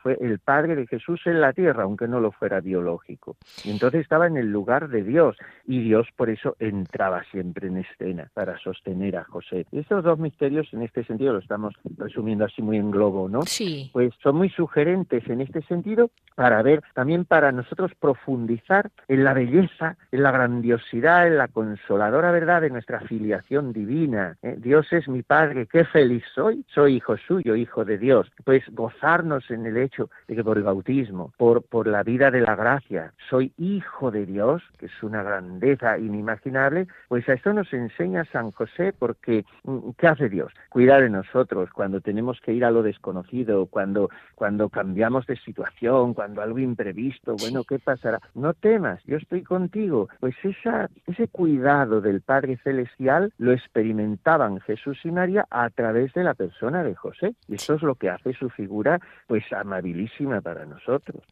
[0.03, 3.37] fue el padre de Jesús en la tierra, aunque no lo fuera biológico.
[3.65, 7.79] Y entonces estaba en el lugar de Dios y Dios por eso entraba siempre en
[7.79, 9.67] escena para sostener a José.
[9.73, 13.43] Estos dos misterios en este sentido lo estamos resumiendo así muy en globo, ¿no?
[13.43, 13.91] Sí.
[13.93, 19.35] Pues son muy sugerentes en este sentido para ver, también para nosotros profundizar en la
[19.35, 24.37] belleza, en la grandiosidad, en la consoladora verdad de nuestra filiación divina.
[24.43, 24.57] ¿eh?
[24.59, 28.31] Dios es mi Padre, qué feliz soy, soy hijo suyo, hijo de Dios.
[28.45, 32.41] Pues gozarnos en el hecho de que por el bautismo, por, por la vida de
[32.41, 37.73] la gracia, soy hijo de Dios, que es una grandeza inimaginable, pues a esto nos
[37.73, 40.53] enseña San José porque mm, ¿qué hace Dios?
[40.69, 46.15] Cuidar de nosotros cuando tenemos que ir a lo desconocido, cuando, cuando cambiamos de situación,
[46.15, 48.21] cuando algo imprevisto, bueno, ¿qué pasará?
[48.35, 50.09] No temas, yo estoy contigo.
[50.21, 56.25] Pues esa, ese cuidado del Padre Celestial lo experimentaban Jesús y María a través de
[56.25, 57.35] la persona de José.
[57.49, 61.23] Y eso es lo que hace su figura, pues es amabilísima para nosotros.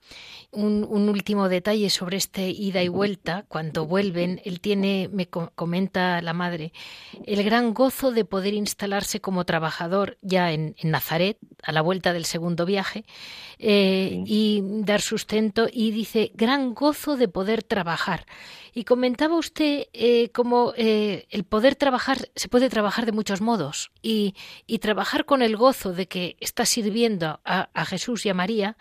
[0.52, 6.32] Un, último detalle sobre este ida y vuelta, cuando vuelven, él tiene, me comenta la
[6.32, 6.72] madre,
[7.26, 12.24] el gran gozo de poder instalarse como trabajador ya en, Nazaret, a la vuelta del
[12.24, 13.04] segundo viaje,
[13.58, 18.26] eh, y dar sustento, y dice, gran gozo de poder trabajar.
[18.74, 23.90] Y comentaba usted eh, cómo eh, el poder trabajar, se puede trabajar de muchos modos.
[24.02, 24.34] Y,
[24.66, 28.76] y trabajar con el gozo de que está sirviendo a, a, Jesús y a María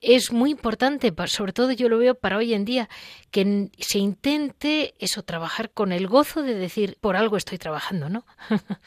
[0.00, 2.88] es muy importante, sobre todo yo lo veo para hoy en día,
[3.30, 8.24] que se intente eso, trabajar con el gozo de decir, por algo estoy trabajando, ¿no?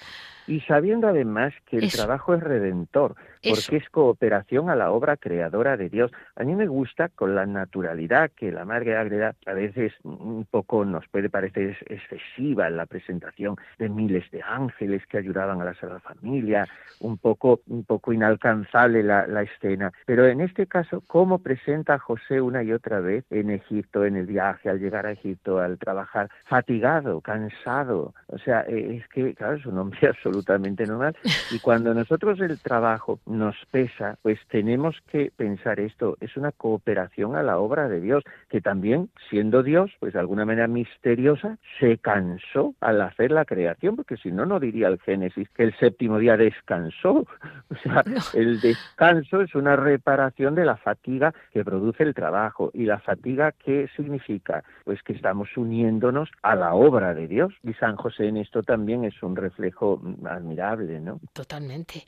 [0.47, 3.15] y sabiendo además que el trabajo es redentor,
[3.49, 6.11] porque es cooperación a la obra creadora de Dios.
[6.35, 10.85] A mí me gusta con la naturalidad que la Madre Agreda a veces un poco
[10.85, 15.73] nos puede parecer excesiva en la presentación de miles de ángeles que ayudaban a la
[15.75, 16.67] Sagrada Familia,
[16.99, 19.91] un poco, un poco inalcanzable la, la escena.
[20.05, 24.15] Pero en este caso, ¿cómo presenta a José una y otra vez en Egipto, en
[24.15, 28.13] el viaje, al llegar a Egipto, al trabajar, fatigado, cansado?
[28.27, 31.15] O sea, eh, es que, claro, es un hombre absolutamente normal.
[31.51, 37.35] Y cuando nosotros el trabajo nos pesa, pues tenemos que pensar esto, es una cooperación
[37.35, 41.97] a la obra de Dios, que también, siendo Dios, pues de alguna manera misteriosa, se
[41.97, 46.19] cansó al hacer la creación, porque si no, no diría el Génesis que el séptimo
[46.19, 47.25] día descansó.
[47.69, 52.71] O sea, el descanso es una reparación de la fatiga que produce el trabajo.
[52.73, 54.63] ¿Y la fatiga qué significa?
[54.85, 57.53] Pues que estamos uniéndonos a la obra de Dios.
[57.63, 61.19] Y San José en esto también es un reflejo admirable, ¿no?
[61.33, 62.05] Totalmente.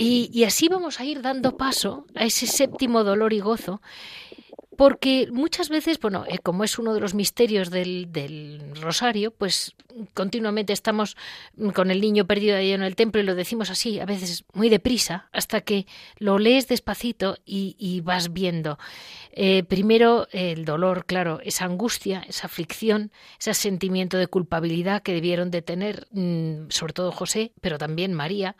[0.00, 3.82] Y, así vamos a ir dando paso a ese séptimo dolor y gozo
[4.76, 9.74] porque muchas veces, bueno, eh, como es uno de los misterios del, del, rosario, pues
[10.14, 11.16] continuamente estamos
[11.74, 14.68] con el niño perdido ahí en el templo y lo decimos así, a veces muy
[14.68, 15.86] deprisa, hasta que
[16.18, 18.78] lo lees despacito y, vas viendo.
[19.32, 25.50] Eh, primero el dolor, claro, esa angustia, esa aflicción, ese sentimiento de culpabilidad que debieron
[25.50, 28.56] de tener, mm, sobre todo José, pero también María.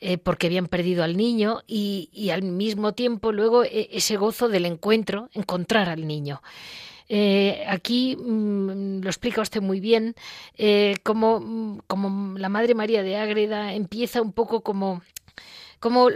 [0.00, 4.66] Eh, porque habían perdido al niño y, al mismo tiempo luego e, ese gozo del
[4.66, 6.42] encuentro, encontrar al niño.
[7.08, 10.14] Eh, aquí mm, lo explica usted muy bien,
[10.56, 15.02] eh, como, como la Madre María de Ágreda empieza un poco como
[15.84, 16.08] como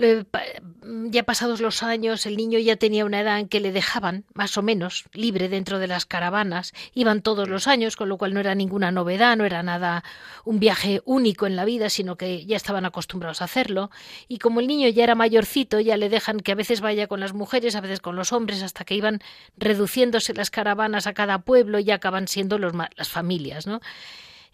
[1.10, 4.56] ya pasados los años el niño ya tenía una edad en que le dejaban más
[4.56, 8.40] o menos libre dentro de las caravanas, iban todos los años, con lo cual no
[8.40, 10.04] era ninguna novedad, no era nada
[10.46, 13.90] un viaje único en la vida, sino que ya estaban acostumbrados a hacerlo,
[14.26, 17.20] y como el niño ya era mayorcito, ya le dejan que a veces vaya con
[17.20, 19.20] las mujeres, a veces con los hombres, hasta que iban
[19.58, 23.82] reduciéndose las caravanas a cada pueblo y ya acaban siendo los, las familias, ¿no?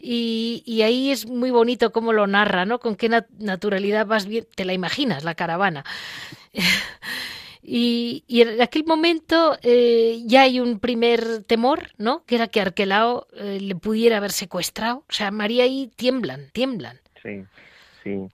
[0.06, 2.78] Y, ahí es muy bonito cómo lo narra, ¿no?
[2.78, 5.82] Con qué naturalidad vas bien, te la imaginas, la caravana.
[7.62, 12.22] y, en aquel momento eh, ya hay un primer temor, ¿no?
[12.26, 15.04] Que era que Arquelao eh, le pudiera haber secuestrado.
[15.08, 17.00] O sea, María ahí tiemblan, tiemblan.
[17.22, 17.42] Sí,
[18.02, 18.28] sí.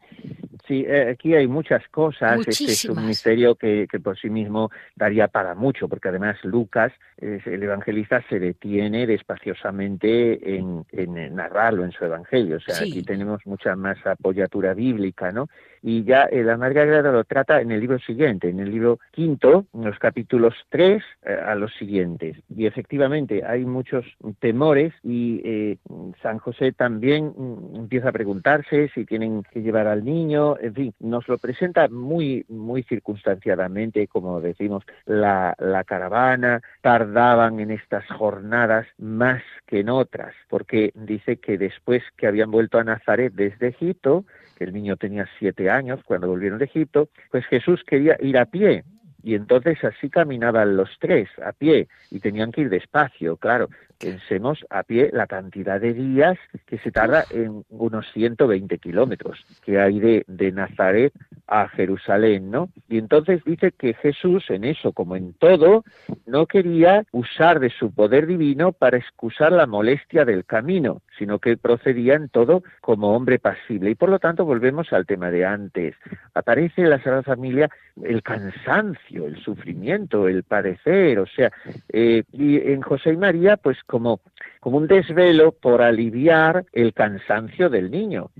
[0.70, 2.46] Sí, eh, aquí hay muchas cosas.
[2.46, 6.92] Este es un misterio que, que, por sí mismo daría para mucho, porque además Lucas,
[7.18, 12.58] el evangelista, se detiene despaciosamente en, en narrarlo en su evangelio.
[12.58, 15.48] O sea, aquí tenemos mucha más apoyatura bíblica, ¿no?
[15.82, 18.98] Y ya eh, la Madre Agreda lo trata en el libro siguiente, en el libro
[19.10, 22.36] quinto, en los capítulos tres eh, a los siguientes.
[22.54, 24.04] Y efectivamente hay muchos
[24.40, 25.76] temores y eh,
[26.22, 30.94] San José también mm, empieza a preguntarse si tienen que llevar al niño, en fin,
[31.00, 38.86] nos lo presenta muy, muy circunstanciadamente, como decimos, la, la caravana, tardaban en estas jornadas
[38.98, 44.24] más que en otras, porque dice que después que habían vuelto a Nazaret desde Egipto,
[44.60, 48.84] el niño tenía siete años cuando volvieron de Egipto, pues Jesús quería ir a pie.
[49.22, 53.68] Y entonces así caminaban los tres a pie y tenían que ir despacio, claro.
[54.00, 59.78] Pensemos a pie la cantidad de días que se tarda en unos 120 kilómetros que
[59.78, 61.12] hay de, de Nazaret
[61.46, 62.70] a Jerusalén, ¿no?
[62.88, 65.84] Y entonces dice que Jesús, en eso como en todo,
[66.24, 71.56] no quería usar de su poder divino para excusar la molestia del camino, sino que
[71.56, 73.90] procedía en todo como hombre pasible.
[73.90, 75.94] Y por lo tanto volvemos al tema de antes.
[76.34, 77.68] Aparece en la Sagrada Familia
[78.02, 81.52] el cansancio, el sufrimiento, el padecer, o sea,
[81.92, 84.20] eh, y en José y María, pues como
[84.60, 88.30] como un desvelo por aliviar el cansancio del niño.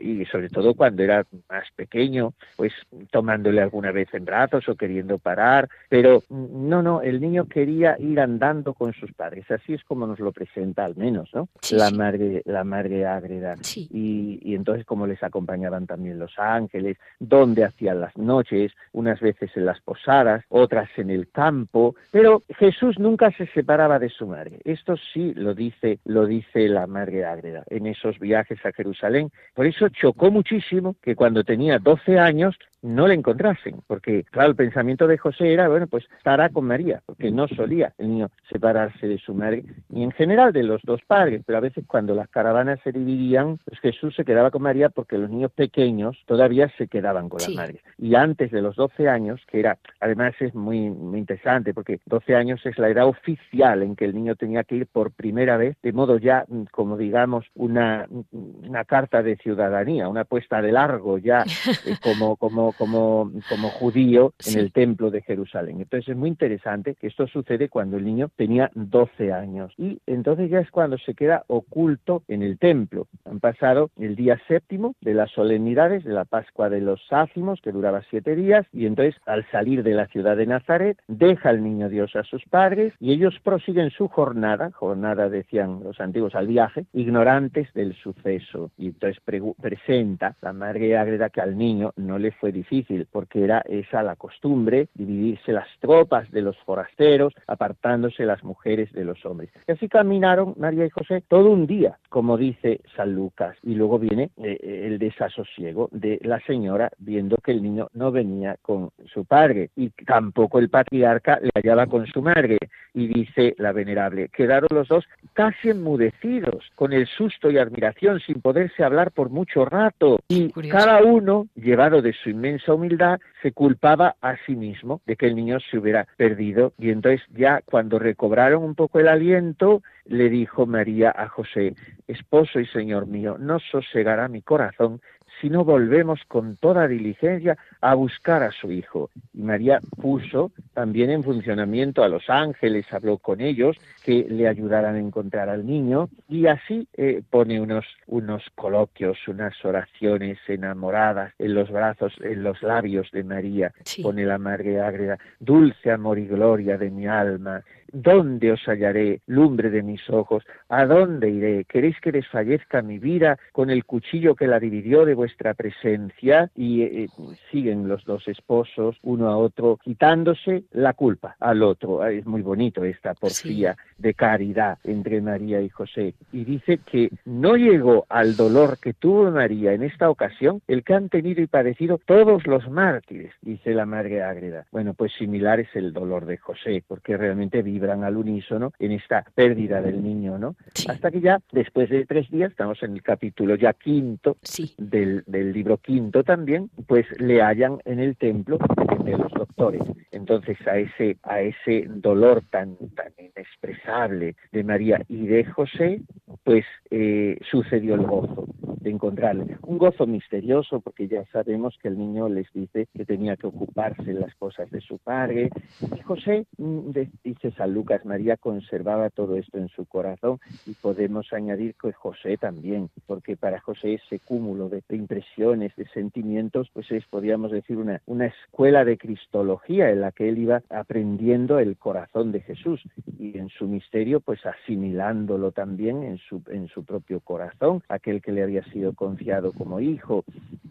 [0.00, 2.72] Y sobre todo cuando era más pequeño, pues
[3.10, 8.20] tomándole alguna vez en brazos o queriendo parar, pero no, no, el niño quería ir
[8.20, 11.48] andando con sus padres, así es como nos lo presenta al menos, ¿no?
[11.70, 13.56] la madre, la madre ágreda.
[13.74, 19.50] Y, y entonces como les acompañaban también los ángeles, donde hacían las noches, unas veces
[19.56, 24.60] en las posadas, otras en el campo, pero Jesús nunca se separaba de su madre.
[24.64, 29.30] Esto sí lo dice, lo dice la madre ágreda en esos viajes a Jerusalén.
[29.54, 34.56] Por eso chocó muchísimo que cuando tenía 12 años no le encontrasen, porque claro, el
[34.56, 39.06] pensamiento de José era, bueno, pues estará con María, porque no solía el niño separarse
[39.06, 42.28] de su madre, ni en general de los dos padres, pero a veces cuando las
[42.28, 46.88] caravanas se dividían, pues Jesús se quedaba con María porque los niños pequeños todavía se
[46.88, 47.80] quedaban con la madre.
[47.98, 52.34] Y antes de los 12 años, que era, además es muy, muy interesante, porque 12
[52.34, 55.76] años es la edad oficial en que el niño tenía que ir por primera vez,
[55.82, 61.44] de modo ya, como digamos, una, una carta de ciudadanía, una puesta de largo ya,
[61.86, 65.80] eh, como, como como, como, judío en el templo de Jerusalén.
[65.80, 70.50] Entonces es muy interesante que esto sucede cuando el niño tenía 12 años y entonces
[70.50, 73.06] ya es cuando se queda oculto en el templo.
[73.24, 77.72] Han pasado el día séptimo de las solemnidades de la Pascua de los Sácimos, que
[77.72, 81.88] duraba siete días, y entonces al salir de la ciudad de Nazaret, deja el niño
[81.88, 86.86] Dios a sus padres y ellos prosiguen su jornada, jornada decían los antiguos al viaje,
[86.92, 88.70] ignorantes del suceso.
[88.76, 89.22] Y entonces
[89.60, 94.16] presenta la madre agreda que al niño no le fue difícil, porque era esa la
[94.16, 99.50] costumbre, dividirse las tropas de los forasteros, apartándose las mujeres de los hombres.
[99.66, 103.98] Y así caminaron María y José todo un día, como dice San Lucas, y luego
[103.98, 108.90] viene eh, eh, el desasosiego de la señora viendo que el niño no venía con
[109.12, 112.58] su padre y tampoco el patriarca le hallaba con su madre.
[112.94, 118.40] Y dice la venerable, quedaron los dos casi enmudecidos, con el susto y admiración, sin
[118.42, 123.52] poderse hablar por mucho rato, y cada uno, llevado de su inmensa inmensa humildad, se
[123.52, 126.72] culpaba a sí mismo de que el niño se hubiera perdido.
[126.78, 131.74] Y entonces ya cuando recobraron un poco el aliento, le dijo María a José,
[132.06, 135.00] Esposo y Señor mío, no sosegará mi corazón
[135.42, 139.10] si no volvemos con toda diligencia a buscar a su Hijo.
[139.34, 144.94] Y María puso también en funcionamiento a los ángeles, habló con ellos que le ayudaran
[144.94, 151.54] a encontrar al niño y así eh, pone unos, unos coloquios, unas oraciones enamoradas en
[151.54, 156.78] los brazos, en los labios de María, pone la Madre Ágreda, dulce amor y gloria
[156.78, 160.44] de mi alma, ¿Dónde os hallaré, lumbre de mis ojos?
[160.70, 161.64] ¿A dónde iré?
[161.64, 166.50] ¿Queréis que desfallezca mi vida con el cuchillo que la dividió de vuestra presencia?
[166.56, 167.08] Y eh,
[167.50, 172.06] siguen los dos esposos, uno a otro, quitándose la culpa al otro.
[172.06, 176.14] Es muy bonito esta porfía de caridad entre María y José.
[176.32, 180.94] Y dice que no llegó al dolor que tuvo María en esta ocasión el que
[180.94, 184.64] han tenido y padecido todos los mártires, dice la Madre Ágreda.
[184.72, 189.24] Bueno, pues similar es el dolor de José, porque realmente vive al unísono en esta
[189.34, 190.56] pérdida del niño, ¿no?
[190.88, 194.36] Hasta que ya, después de tres días, estamos en el capítulo ya quinto
[194.78, 198.58] del, del, libro quinto también, pues le hallan en el templo
[199.04, 199.82] de los doctores.
[200.10, 206.02] Entonces, a ese, a ese dolor tan, tan inexpresable de María y de José,
[206.44, 208.46] pues eh, sucedió el gozo
[208.82, 209.56] de encontrarle.
[209.62, 214.12] Un gozo misterioso, porque ya sabemos que el niño les dice que tenía que ocuparse
[214.12, 215.50] las cosas de su padre.
[215.96, 216.90] Y José, mm,
[217.22, 222.36] dice San Lucas, María conservaba todo esto en su corazón y podemos añadir que José
[222.36, 228.02] también, porque para José ese cúmulo de, impresiones, de sentimientos, pues es, podríamos decir, una,
[228.06, 232.82] una escuela de cristología en la que él iba aprendiendo el corazón de Jesús
[233.18, 238.32] y en su misterio, pues asimilándolo también en su, en su propio corazón, aquel que
[238.32, 240.24] le había sido confiado como hijo.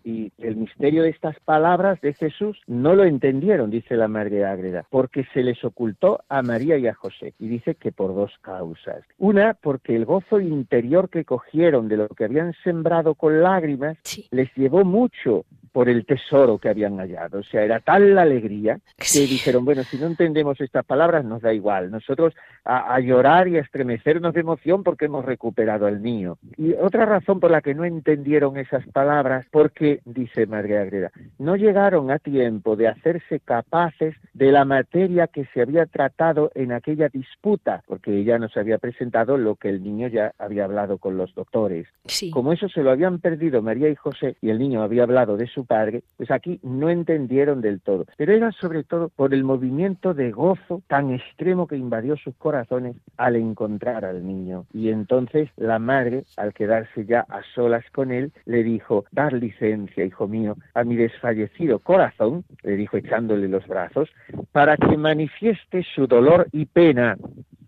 [0.04, 4.86] Y el misterio de estas palabras de Jesús no lo entendieron, dice la Madre Ágreda,
[4.90, 7.34] porque se les ocultó a María y a José.
[7.40, 9.04] Y dice que por dos causas.
[9.20, 13.98] Una, porque el gozo interior que cogieron de lo que habían sembrado con lágrimas
[14.32, 17.40] les llevó mucho por el tesoro que habían hallado.
[17.40, 21.42] O sea, era tal la alegría que dijeron, bueno, si no entendemos estas palabras, nos
[21.42, 21.92] da igual.
[21.92, 26.38] Nosotros a, llorar y a estremecernos de emoción porque hemos recuperado al niño.
[26.58, 31.56] Y otra razón por la que no entendieron esas palabras, porque, dice Madre Agreda, no
[31.56, 37.10] llegaron a tiempo de hacerse capaces de la materia que se había tratado en aquella
[37.10, 41.34] disputa, porque ella nos había presentado lo que el niño ya había hablado con los
[41.34, 41.88] doctores.
[42.32, 45.48] Como eso se lo habían perdido María y José y el niño había hablado de
[45.48, 48.06] su padre, pues aquí no entendieron del todo.
[48.18, 52.96] Pero era sobre todo por el movimiento de gozo tan extremo que invadió sus corazones
[53.18, 54.66] al encontrar al niño.
[54.74, 60.06] Y entonces la madre, al quedarse ya a solas con él, le dijo, dar licencia,
[60.06, 64.10] hijo mío, a mi desfallecido corazón, le dijo echándole los brazos,
[64.52, 67.18] para que manifieste su dolor y pena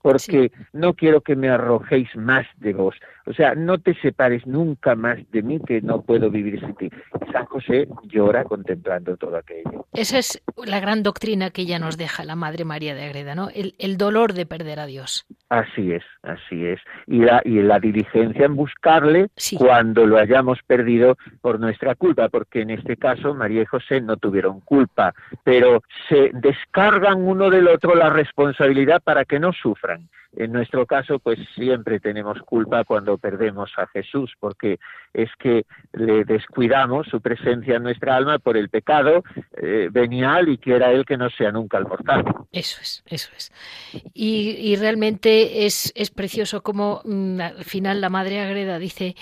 [0.03, 2.93] porque no quiero que me arrojéis más de vos.
[3.25, 6.89] O sea, no te separes nunca más de mí, que no puedo vivir sin ti.
[7.31, 9.87] San José llora contemplando todo aquello.
[9.93, 13.47] Esa es la gran doctrina que ella nos deja la Madre María de Agreda, ¿no?
[13.49, 15.25] El, dolor de perder a Dios.
[15.53, 16.79] Así es, así es.
[17.05, 19.27] Y la, y la diligencia en buscarle
[19.59, 24.17] cuando lo hayamos perdido por nuestra culpa, porque en este caso María y José no
[24.17, 30.09] tuvieron culpa, pero se descargan uno del otro la responsabilidad para que no sufran.
[30.35, 34.79] En nuestro caso, pues siempre tenemos culpa cuando perdemos a Jesús, porque
[35.13, 39.23] es que le descuidamos su presencia en nuestra alma por el pecado
[39.57, 42.23] eh, venial y quiera Él que no sea nunca el mortal.
[42.51, 43.51] Eso es, eso es.
[44.13, 49.15] Y, realmente es, es precioso como mm, al final la Madre Agreda dice,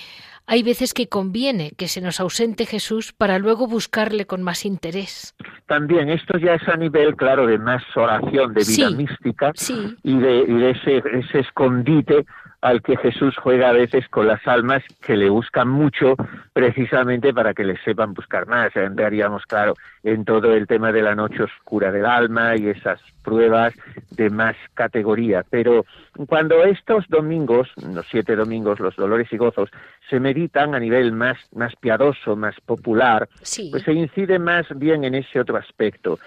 [0.48, 5.36] hay veces que conviene que se nos ausente Jesús para luego buscarle con más interés.
[5.68, 9.54] También esto ya es a nivel, claro, de más oración, de vida mística
[10.04, 12.26] y de, ese, ese escondite
[12.62, 16.16] al que Jesús juega a veces con las almas que le buscan mucho
[16.54, 18.76] precisamente para que le sepan buscar más.
[18.76, 19.74] Entraríamos, claro,
[20.04, 23.74] en todo el tema de la noche oscura del alma y esas pruebas
[24.12, 25.44] de más categoría.
[25.50, 25.86] Pero
[26.28, 29.72] cuando estos domingos, los siete domingos, los dolores y gozos,
[30.12, 33.30] se meditan a nivel más, más piadoso, más popular,
[33.72, 36.20] pues se incide más bien en ese otro aspecto,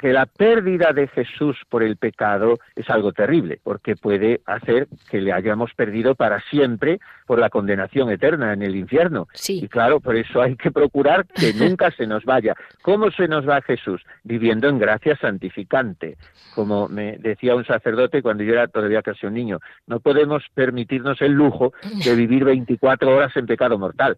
[0.00, 5.20] que la pérdida de Jesús por el pecado es algo terrible, porque puede hacer que
[5.20, 9.28] le hayamos perdido para siempre por la condenación eterna en el infierno.
[9.62, 12.56] Y claro, por eso hay que procurar que nunca se nos vaya.
[12.82, 14.02] ¿Cómo se nos va Jesús?
[14.24, 16.16] Viviendo en gracia santificante.
[16.56, 21.22] Como me decía un sacerdote cuando yo era todavía casi un niño, no podemos permitirnos
[21.22, 21.72] el lujo
[22.04, 24.16] de vivir 24 horas en pecado mortal.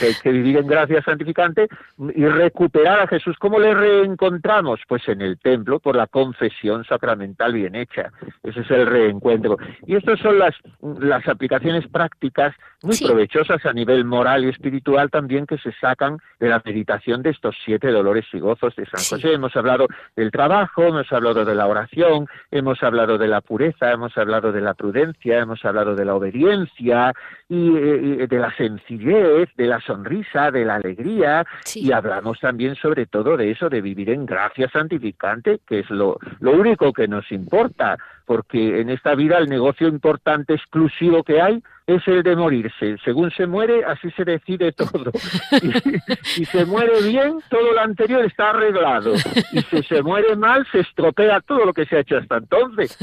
[0.00, 1.68] hay que vivir en gracia santificante
[2.14, 3.36] y recuperar a Jesús.
[3.38, 4.80] ¿Cómo le reencontramos?
[4.88, 8.10] Pues en el templo, por la confesión sacramental bien hecha.
[8.42, 9.56] Ese es el reencuentro.
[9.86, 15.46] Y estas son las, las aplicaciones prácticas muy provechosas a nivel moral y espiritual también
[15.46, 19.32] que se sacan de la meditación de estos siete dolores y gozos de San José.
[19.32, 19.86] Hemos hablado
[20.16, 24.60] del trabajo, hemos hablado de la oración, hemos hablado de la pureza, hemos hablado de
[24.60, 27.12] la prudencia, hemos hablado de la obediencia
[27.48, 27.70] y,
[28.26, 33.50] de la sencillez, de la sonrisa, de la alegría y hablamos también sobre todo de
[33.50, 38.80] eso, de vivir en gracia santificante, que es lo, lo único que nos importa, porque
[38.80, 42.96] en esta vida el negocio importante exclusivo que hay es el de morirse.
[43.04, 45.12] Según se muere, así se decide todo.
[46.36, 49.14] Y, se muere bien, todo lo anterior está arreglado.
[49.52, 52.96] Y si se muere mal, se estropea todo lo que se ha hecho hasta entonces.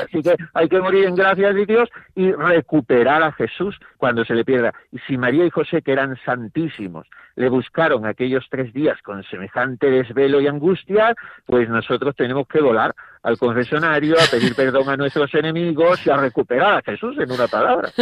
[0.00, 4.34] Así que hay que morir en gracia de Dios y recuperar a Jesús cuando se
[4.34, 4.72] le pierda.
[4.92, 9.90] Y si María y José, que eran santísimos, le buscaron aquellos tres días con semejante
[9.90, 11.14] desvelo y angustia,
[11.46, 12.94] pues nosotros tenemos que volar
[13.26, 17.48] al confesionario, a pedir perdón a nuestros enemigos y a recuperar a Jesús en una
[17.48, 17.92] palabra.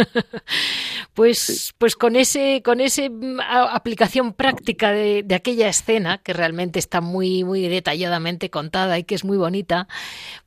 [1.13, 6.77] Pues, pues con ese, con ese mm, aplicación práctica de, de, aquella escena, que realmente
[6.77, 9.87] está muy, muy detalladamente contada y que es muy bonita,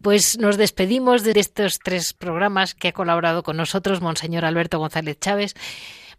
[0.03, 5.19] pues nos despedimos de estos tres programas que ha colaborado con nosotros Monseñor Alberto González
[5.19, 5.55] Chávez.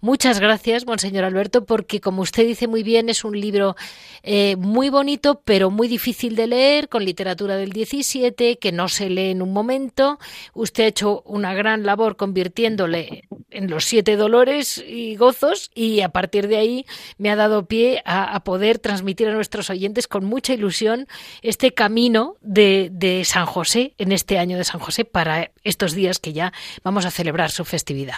[0.02, 3.76] Muchas gracias, Monseñor Alberto, porque como usted dice muy bien, es un libro
[4.24, 9.10] eh, muy bonito, pero muy difícil de leer, con literatura del 17, que no se
[9.10, 10.18] lee en un momento.
[10.54, 16.10] Usted ha hecho una gran labor convirtiéndole en los siete dolores y gozos y a
[16.10, 16.86] partir de ahí
[17.18, 21.08] me ha dado pie a, poder transmitir a nuestros oyentes con mucha ilusión
[21.41, 26.20] este camino de, de San José en este año de San José para estos días
[26.20, 26.51] que ya
[26.84, 28.17] vamos a celebrar su festividad.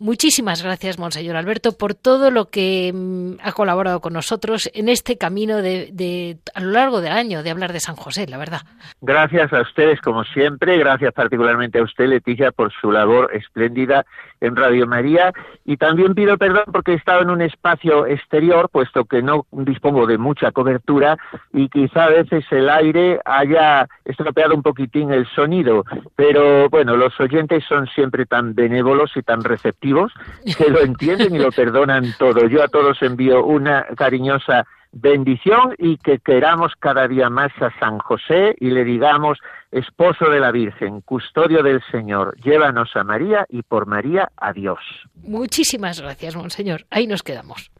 [0.00, 5.18] Muchísimas gracias, Monseñor Alberto, por todo lo que mm, ha colaborado con nosotros en este
[5.18, 8.62] camino de, a lo largo del año de hablar de San José, la verdad.
[9.02, 10.78] Gracias a ustedes, como siempre.
[10.78, 14.06] Gracias particularmente a usted, Leticia, por su labor espléndida
[14.40, 15.34] en Radio María.
[15.66, 20.06] Y también pido perdón porque he estado en un espacio exterior, puesto que no dispongo
[20.06, 21.18] de mucha cobertura
[21.52, 25.84] y quizá a veces el aire haya estropeado un poquitín el sonido.
[26.16, 30.12] Pero bueno, los oyentes son siempre tan benévolos y tan receptivos
[30.56, 32.46] que lo entienden y lo perdonan todo.
[32.46, 37.98] Yo a todos envío una cariñosa bendición y que queramos cada día más a San
[37.98, 39.38] José y le digamos,
[39.70, 44.80] esposo de la Virgen, custodio del Señor, llévanos a María y por María a Dios.
[45.22, 46.86] Muchísimas gracias, Monseñor.
[46.90, 47.70] Ahí nos quedamos.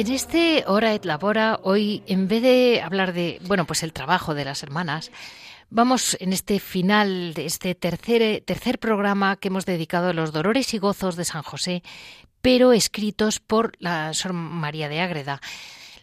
[0.00, 4.32] En este Hora et Labora, hoy, en vez de hablar de, bueno, pues el trabajo
[4.32, 5.12] de las hermanas,
[5.68, 10.72] vamos en este final de este tercer, tercer programa que hemos dedicado a los dolores
[10.72, 11.82] y gozos de San José,
[12.40, 15.42] pero escritos por la Sor María de Ágreda.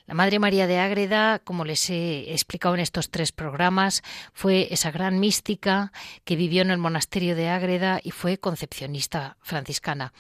[0.06, 4.91] La Madre María de Ágreda, como les he explicado en estos tres programas, fue esa
[4.91, 5.91] gran mística
[6.24, 10.14] que vivió en el monasterio de Ágreda y fue concepcionista franciscana.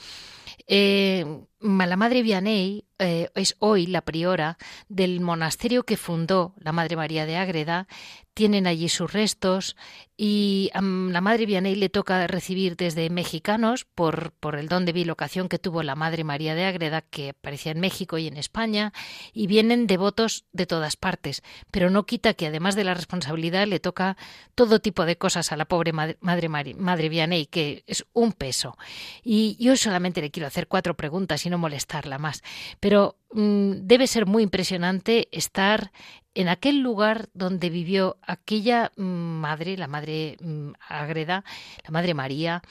[0.67, 1.25] Eh,
[1.59, 4.57] la Madre Vianney eh, es hoy la priora
[4.89, 7.87] del monasterio que fundó la Madre María de Ágreda.
[8.33, 9.75] Tienen allí sus restos
[10.15, 14.93] y a la Madre Vianney le toca recibir desde mexicanos por, por el don de
[14.93, 18.93] bilocación que tuvo la Madre María de Ágreda, que aparecía en México y en España,
[19.33, 21.41] y vienen devotos de todas partes.
[21.71, 24.17] Pero no quita que además de la responsabilidad le toca
[24.53, 26.17] todo tipo de cosas a la pobre Madre,
[26.49, 28.77] madre, madre Vianney, que es un peso.
[29.23, 32.43] Y yo solamente le quiero hacer cuatro preguntas y no molestarla más.
[32.79, 35.91] Pero mm, debe ser muy impresionante estar
[36.35, 41.43] en aquel lugar donde vivió aquella mm, madre, la madre mm, Agreda,
[41.83, 42.61] la madre María,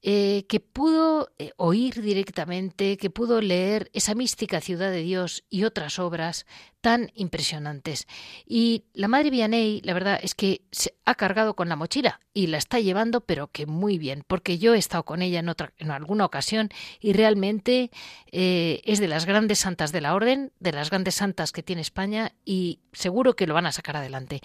[0.00, 5.64] eh, que pudo eh, oír directamente, que pudo leer esa mística ciudad de Dios y
[5.64, 6.46] otras obras
[6.80, 8.06] tan impresionantes.
[8.46, 12.46] Y la Madre Vianney, la verdad es que se ha cargado con la mochila y
[12.46, 15.72] la está llevando, pero que muy bien, porque yo he estado con ella en, otra,
[15.78, 16.68] en alguna ocasión
[17.00, 17.90] y realmente
[18.30, 21.82] eh, es de las grandes santas de la Orden, de las grandes santas que tiene
[21.82, 24.42] España y seguro que lo van a sacar adelante.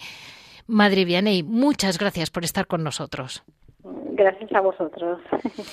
[0.66, 3.44] Madre Vianney, muchas gracias por estar con nosotros.
[4.16, 5.20] Gracias a vosotros.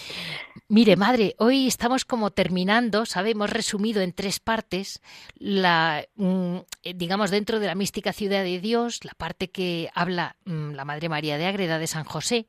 [0.67, 4.99] Mire, madre, hoy estamos como terminando, sabemos, resumido en tres partes,
[5.35, 10.37] la, mm, eh, digamos, dentro de la mística ciudad de Dios, la parte que habla
[10.45, 12.47] mm, la Madre María de Ágreda de San José.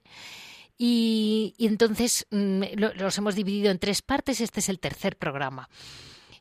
[0.79, 2.63] Y, entonces mm,
[2.97, 5.69] los hemos dividido en tres partes, este es el tercer programa.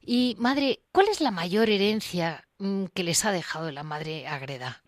[0.01, 2.47] Y, madre, ¿cuál es la mayor herencia
[2.93, 4.81] que les ha dejado la Madre Ágreda?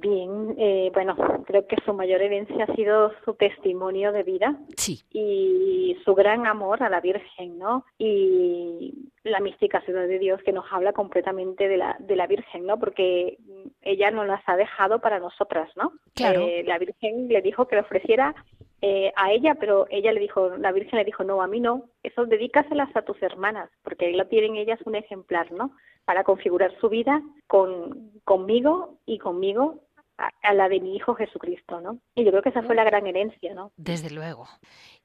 [0.00, 5.02] Bien, eh, bueno, creo que su mayor herencia ha sido su testimonio de vida sí.
[5.10, 7.84] y su gran amor a la Virgen, ¿no?
[7.98, 12.66] Y la mística ciudad de Dios que nos habla completamente de la, de la Virgen,
[12.66, 12.78] ¿no?
[12.78, 13.38] Porque
[13.82, 15.92] ella nos las ha dejado para nosotras, ¿no?
[16.14, 16.42] Claro.
[16.42, 18.34] Eh, la Virgen le dijo que le ofreciera
[18.80, 21.88] eh, a ella, pero ella le dijo, la Virgen le dijo, no, a mí no,
[22.04, 25.72] eso dedícaselas a tus hermanas, porque ahí lo tienen ellas un ejemplar, ¿no?
[26.04, 29.80] Para configurar su vida con, conmigo y conmigo
[30.18, 32.00] a, la de mi Hijo Jesucristo, ¿no?
[32.14, 33.72] Y yo creo que esa fue la gran herencia, ¿no?
[33.76, 34.48] Desde luego.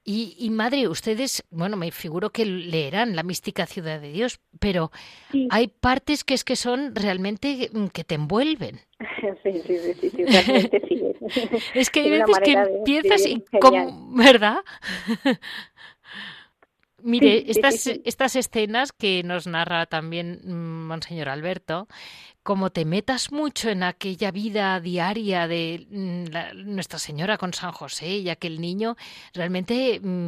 [0.04, 4.92] Y, y, madre, ustedes, bueno, me figuro que leerán la mística ciudad de Dios, pero
[5.50, 8.80] hay partes que es que son realmente mm, que te envuelven.
[9.42, 11.02] Sí, sí, sí, sí, realmente sí.
[11.74, 14.58] es que hay veces que empiezas y como, ¿verdad?
[17.04, 21.88] Mire, estas, estas escenas que nos narra también mm, Monseñor Alberto,
[22.44, 28.18] como te metas mucho en aquella vida diaria de mm, Nuestra Señora con San José
[28.18, 28.96] y aquel niño,
[29.34, 30.28] realmente mm,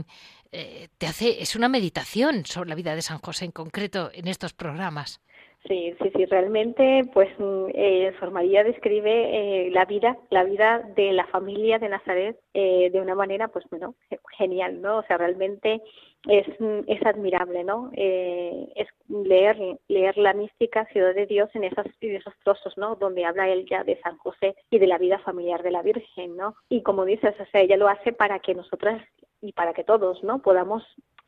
[0.54, 4.28] eh, te hace, es una meditación sobre la vida de San José en concreto en
[4.28, 5.20] estos programas.
[5.68, 7.30] Sí, sí, sí, realmente, pues
[7.74, 12.92] eh, Sor María describe eh, la vida, la vida de la familia de Nazaret eh,
[12.92, 13.96] de una manera, pues bueno,
[14.38, 15.00] genial, ¿no?
[15.00, 15.82] O sea, realmente
[16.28, 16.46] es,
[16.86, 17.90] es admirable, ¿no?
[17.94, 19.58] Eh, es leer,
[19.88, 22.96] leer la mística Ciudad de Dios en, esas, en esos trozos, ¿no?
[22.96, 26.38] Donde habla él ya de San José y de la vida familiar de la Virgen,
[26.38, 26.56] ¿no?
[26.70, 29.02] Y como dices, o sea, ella lo hace para que nosotras
[29.42, 30.44] y para que todos, ¿no?
[30.44, 30.84] Podamos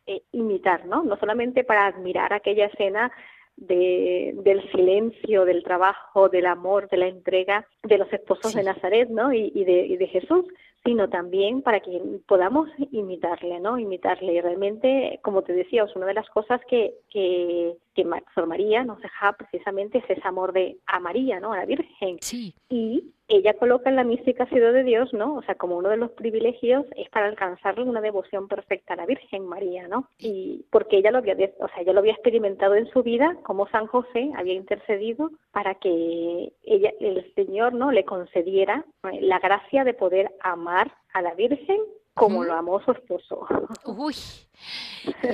[0.05, 1.03] eh, imitar, ¿no?
[1.03, 3.11] No solamente para admirar aquella escena
[3.57, 9.09] de, del silencio, del trabajo, del amor, de la entrega de los esposos de Nazaret,
[9.09, 9.33] ¿no?
[9.33, 10.45] Y, y, de, y de Jesús,
[10.85, 13.77] sino también para que podamos imitarle, ¿no?
[13.77, 14.33] Imitarle.
[14.33, 18.85] Y realmente, como te decía, es una de las cosas que, que, que Sor María
[18.85, 21.51] nos deja precisamente es ese amor de a María, ¿no?
[21.51, 22.17] A la Virgen.
[22.21, 22.53] Sí.
[22.69, 25.35] Y ella coloca en la mística ciudad de Dios, ¿no?
[25.35, 29.05] O sea, como uno de los privilegios es para alcanzarle una devoción perfecta a la
[29.05, 30.07] Virgen María, ¿no?
[30.17, 33.67] Y porque ella lo había, o sea, ella lo había experimentado en su vida, como
[33.67, 37.91] San José había intercedido para que ella, el Señor, ¿no?
[37.91, 41.79] Le concediera eh, la gracia de poder amar a la Virgen
[42.17, 43.47] como lo amó su esposo.
[43.85, 44.15] Uy,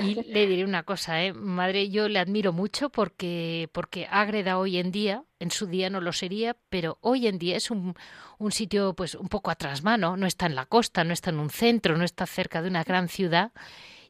[0.02, 1.32] y le diré una cosa, ¿eh?
[1.32, 6.00] madre, yo le admiro mucho porque, porque Ágreda hoy en día, en su día no
[6.00, 7.94] lo sería, pero hoy en día es un,
[8.38, 11.40] un sitio pues un poco atrás mano, no está en la costa, no está en
[11.40, 13.52] un centro, no está cerca de una gran ciudad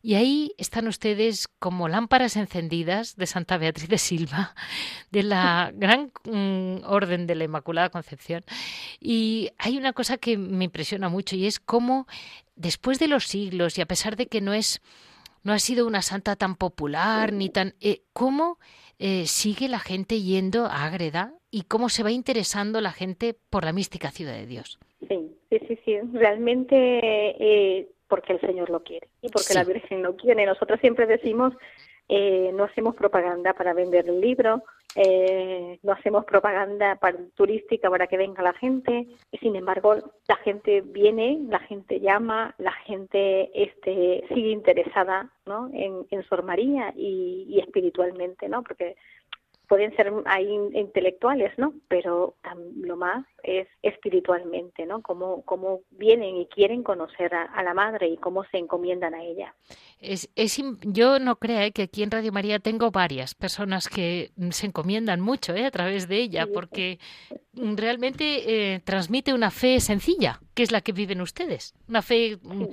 [0.04, 4.54] y ahí están ustedes como lámparas encendidas de Santa Beatriz de Silva,
[5.10, 8.44] de la gran mm, orden de la Inmaculada Concepción.
[9.00, 12.06] Y hay una cosa que me impresiona mucho y es cómo
[12.56, 14.80] después de los siglos y a pesar de que no es
[15.42, 17.74] no ha sido una santa tan popular ni tan...
[17.80, 18.58] Eh, ¿Cómo
[18.98, 23.64] eh, sigue la gente yendo a Ágreda y cómo se va interesando la gente por
[23.64, 24.78] la mística ciudad de Dios?
[25.06, 25.98] Sí, sí, sí, sí.
[26.14, 26.74] realmente
[27.38, 30.46] eh, porque el Señor lo quiere y porque la Virgen lo quiere.
[30.46, 31.52] Nosotros siempre decimos,
[32.08, 34.62] eh, no hacemos propaganda para vender un libro,
[34.96, 39.06] eh, no hacemos propaganda para, turística para que venga la gente.
[39.40, 39.96] Sin embargo,
[40.28, 45.68] la gente viene, la gente llama, la gente este, sigue interesada ¿no?
[45.72, 48.62] en, en Sor María y, y espiritualmente, ¿no?
[48.62, 48.96] porque
[49.68, 51.74] pueden ser ahí intelectuales, ¿no?
[51.88, 52.34] Pero
[52.76, 55.02] lo más es espiritualmente, ¿no?
[55.02, 59.54] Cómo, cómo vienen y quieren conocer a, la madre y cómo se encomiendan a ella.
[60.00, 61.72] Es, es, yo no creo ¿eh?
[61.72, 65.64] que aquí en Radio María tengo varias personas que se encomiendan mucho ¿eh?
[65.64, 66.98] a través de ella, porque
[67.54, 72.64] realmente eh, transmite una fe sencilla, que es la que viven ustedes, una fe mm,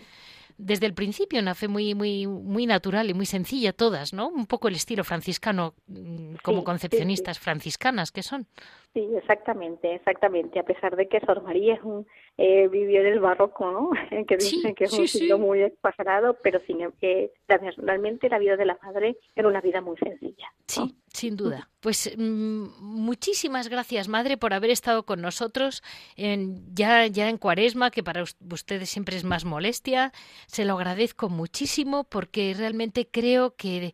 [0.57, 4.29] desde el principio una fe muy muy muy natural y muy sencilla todas, ¿no?
[4.29, 8.47] Un poco el estilo franciscano mm, como concepcionistas franciscanas que son.
[8.93, 10.59] Sí, exactamente, exactamente.
[10.59, 12.05] A pesar de que Sor María es un,
[12.37, 13.91] eh, vivió en el barroco, ¿no?
[14.27, 17.31] que dicen que es un siglo muy exagerado, pero sin que
[17.77, 20.51] realmente la vida de la madre era una vida muy sencilla.
[20.67, 21.69] Sí, sin duda.
[21.79, 25.83] Pues mm, muchísimas gracias, madre, por haber estado con nosotros
[26.15, 30.13] en, ya, ya en Cuaresma, que para ustedes siempre es más molestia.
[30.47, 33.93] Se lo agradezco muchísimo porque realmente creo que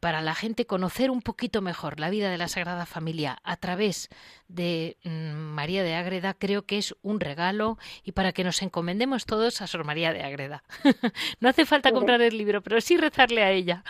[0.00, 4.08] para la gente conocer un poquito mejor la vida de la Sagrada Familia a través
[4.48, 9.26] de mm, María de Ágreda creo que es un regalo y para que nos encomendemos
[9.26, 10.62] todos a Sor María de Ágreda.
[11.40, 13.84] no hace falta comprar el libro, pero sí rezarle a ella.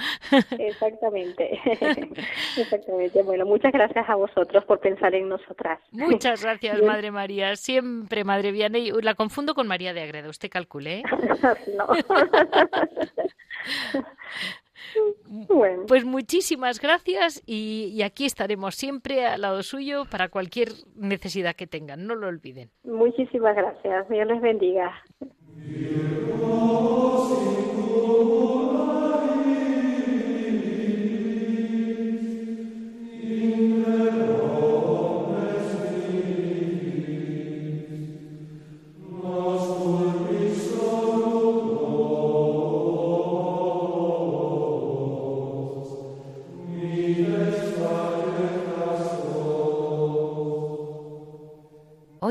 [0.58, 1.60] Exactamente.
[2.56, 3.22] Exactamente.
[3.22, 5.80] Bueno, muchas gracias a vosotros por pensar en nosotras.
[5.90, 7.56] Muchas gracias, Madre María.
[7.56, 8.92] Siempre, Madre Vianney.
[9.02, 10.28] La confundo con María de Ágreda.
[10.28, 10.98] Usted calcule.
[10.98, 11.02] ¿eh?
[11.76, 11.86] no.
[15.88, 22.06] Pues muchísimas gracias y, aquí estaremos siempre al lado suyo para cualquier necesidad que tengan,
[22.06, 22.70] no lo olviden.
[22.84, 24.92] Muchísimas gracias, Dios les bendiga.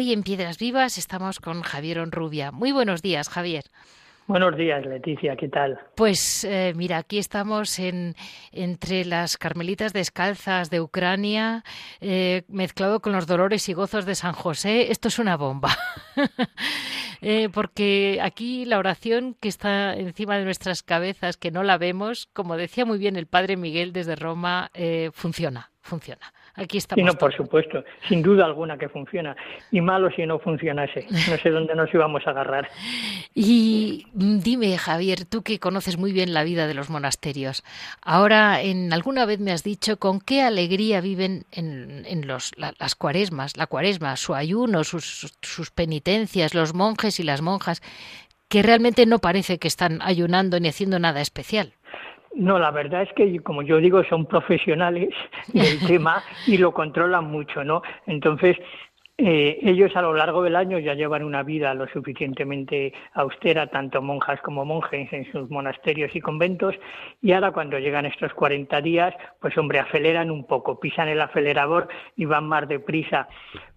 [0.04, 2.52] Hoy en Piedras Vivas estamos con Javier Onrubia.
[2.52, 3.64] Muy buenos días, Javier.
[4.28, 5.80] Buenos días, Leticia, ¿qué tal?
[5.96, 8.14] Pues eh, mira, aquí estamos en,
[8.52, 11.64] entre las carmelitas descalzas de Ucrania,
[12.02, 14.92] eh, mezclado con los dolores y gozos de San José.
[14.92, 15.70] Esto es una bomba.
[17.26, 22.28] Eh, porque aquí la oración que está encima de nuestras cabezas, que no la vemos,
[22.34, 24.70] como decía muy bien el Padre Miguel desde Roma,
[25.14, 26.34] funciona, funciona.
[26.56, 27.04] Aquí estamos.
[27.04, 29.36] no, por supuesto, sin duda alguna que funciona.
[29.72, 31.08] Y malo si no funcionase.
[31.10, 32.70] No sé dónde nos íbamos a agarrar.
[33.34, 37.64] Y dime, Javier, tú que conoces muy bien la vida de los monasterios,
[38.02, 43.58] ahora en alguna vez me has dicho con qué alegría viven en, los, las cuaresmas,
[43.58, 47.82] la cuaresma, su ayuno, sus, sus penitencias, los monjes y las monjas,
[48.48, 51.74] que realmente no parece que están ayunando ni haciendo nada especial.
[52.36, 55.10] No, la verdad es que, como yo digo, son profesionales
[55.54, 57.84] del tema y lo controlan mucho, ¿no?
[58.08, 58.58] Entonces,
[59.16, 64.02] eh, ellos a lo largo del año ya llevan una vida lo suficientemente austera, tanto
[64.02, 66.74] monjas como monjes en sus monasterios y conventos,
[67.22, 71.88] y ahora cuando llegan estos 40 días, pues hombre, aceleran un poco, pisan el acelerador
[72.16, 73.28] y van más deprisa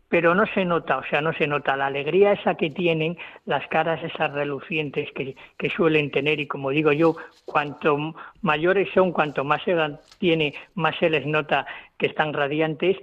[0.08, 3.66] pero no se nota, o sea, no se nota la alegría esa que tienen, las
[3.68, 9.44] caras esas relucientes que, que suelen tener y como digo yo, cuanto mayores son, cuanto
[9.44, 11.66] más edad tiene, más se les nota
[11.98, 12.96] que están radiantes,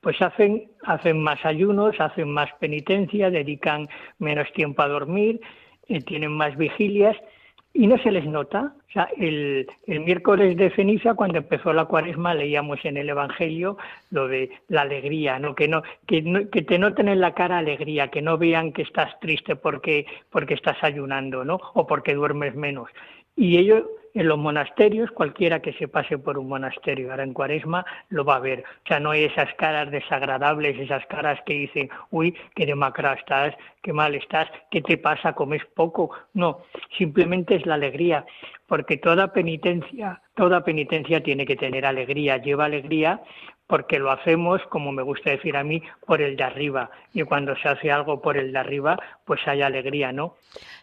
[0.00, 3.88] pues hacen, hacen más ayunos, hacen más penitencia, dedican
[4.18, 5.40] menos tiempo a dormir,
[5.88, 7.16] eh, tienen más vigilias
[7.74, 8.74] y no se les nota.
[8.88, 13.76] O sea, el, el, miércoles de ceniza, cuando empezó la cuaresma, leíamos en el Evangelio
[14.10, 15.54] lo de la alegría, ¿no?
[15.54, 19.18] Que, no, que, que te noten en la cara alegría, que no vean que estás
[19.20, 21.60] triste porque, porque estás ayunando, ¿no?
[21.74, 22.88] O porque duermes menos.
[23.36, 23.84] Y ellos
[24.14, 28.36] en los monasterios, cualquiera que se pase por un monasterio ahora en cuaresma lo va
[28.36, 28.64] a ver.
[28.84, 33.54] O sea, no hay esas caras desagradables, esas caras que dicen, uy, qué demacrado estás,
[33.82, 36.10] qué mal estás, qué te pasa, comes poco.
[36.34, 36.62] No,
[36.96, 38.24] simplemente es la alegría,
[38.66, 43.20] porque toda penitencia, toda penitencia tiene que tener alegría, lleva alegría
[43.68, 46.90] porque lo hacemos, como me gusta decir a mí, por el de arriba.
[47.12, 50.36] Y cuando se hace algo por el de arriba, pues hay alegría, ¿no?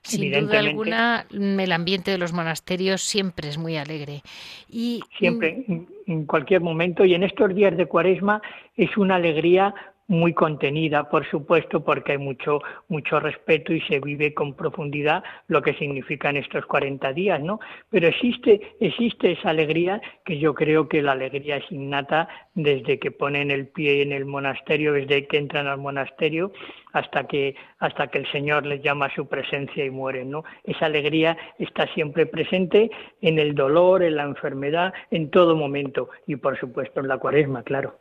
[0.03, 4.21] Sin duda alguna, el ambiente de los monasterios siempre es muy alegre.
[4.69, 5.65] Y siempre,
[6.05, 8.39] en cualquier momento, y en estos días de Cuaresma
[8.77, 9.73] es una alegría
[10.07, 15.61] muy contenida, por supuesto, porque hay mucho, mucho respeto y se vive con profundidad lo
[15.61, 17.59] que significan estos 40 días, ¿no?
[17.89, 23.11] Pero existe, existe esa alegría que yo creo que la alegría es innata desde que
[23.11, 26.51] ponen el pie en el monasterio, desde que entran al monasterio
[26.93, 30.43] hasta que, hasta que el Señor les llama a su presencia y mueren, ¿no?
[30.63, 32.89] Esa alegría está siempre presente
[33.21, 37.63] en el dolor, en la enfermedad, en todo momento y por supuesto en la cuaresma,
[37.63, 37.99] claro.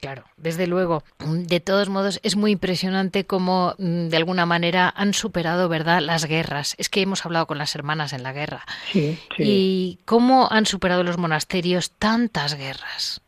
[0.00, 1.02] Claro, desde luego.
[1.28, 6.24] De todos modos, es muy impresionante cómo, mm, de alguna manera, han superado, ¿verdad?, las
[6.24, 6.74] guerras.
[6.78, 8.64] Es que hemos hablado con las hermanas en la guerra.
[8.92, 9.42] Sí, sí.
[9.44, 13.20] Y cómo han superado los monasterios tantas guerras.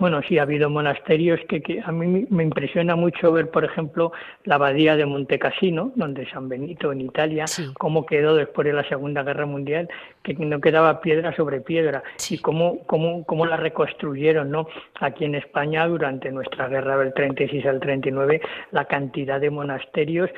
[0.00, 4.12] Bueno, sí, ha habido monasterios que, a mí me impresiona mucho ver, por ejemplo,
[4.44, 7.44] la abadía de Montecassino, donde San Benito en Italia,
[7.78, 9.90] cómo quedó después de la Segunda Guerra Mundial,
[10.22, 14.68] que no quedaba piedra sobre piedra, y cómo, cómo, cómo la reconstruyeron, ¿no?
[15.00, 18.40] Aquí en España, durante nuestra guerra del 36 al 39,
[18.70, 20.30] la cantidad de monasterios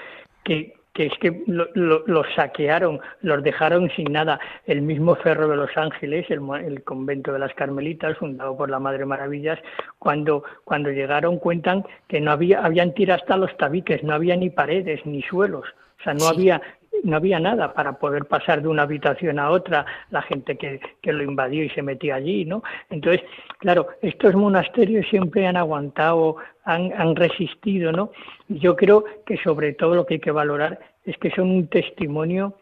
[0.42, 4.38] que, que es que los saquearon, los dejaron sin nada.
[4.66, 9.06] El mismo Ferro de los Ángeles, el, convento de las Carmelitas, fundado por la Madre
[9.06, 9.58] Maravillas,
[9.98, 14.50] cuando, cuando llegaron cuentan que no había, habían tirado hasta los tabiques, no había ni
[14.50, 15.64] paredes ni suelos.
[16.00, 16.60] O sea, no había
[17.02, 21.12] no había nada para poder pasar de una habitación a otra, la gente que, que,
[21.12, 22.62] lo invadió y se metía allí, ¿no?
[22.90, 23.22] Entonces,
[23.58, 28.12] claro, estos monasterios siempre han aguantado, han, han resistido, ¿no?
[28.48, 32.54] Yo creo que sobre todo lo que hay que valorar es que son un testimonio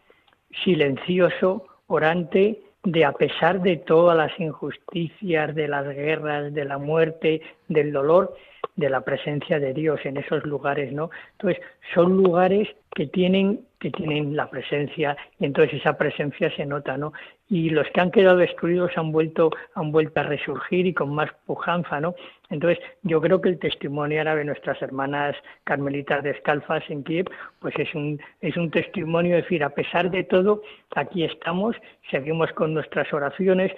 [0.63, 7.41] silencioso, orante, de a pesar de todas las injusticias, de las guerras, de la muerte,
[7.67, 8.35] del dolor,
[8.75, 11.11] de la presencia de Dios en esos lugares, ¿no?
[11.33, 11.61] Entonces,
[11.93, 17.13] son lugares que tienen que tienen la presencia y entonces esa presencia se nota, ¿no?
[17.49, 21.31] Y los que han quedado destruidos han vuelto han vuelto a resurgir y con más
[21.47, 22.13] pujanza, ¿no?
[22.51, 27.25] Entonces, yo creo que el testimonio árabe de nuestras hermanas carmelitas descalzas en Kiev,
[27.59, 30.61] pues es un es un testimonio de decir, a pesar de todo,
[30.95, 31.75] aquí estamos,
[32.11, 33.71] seguimos con nuestras oraciones,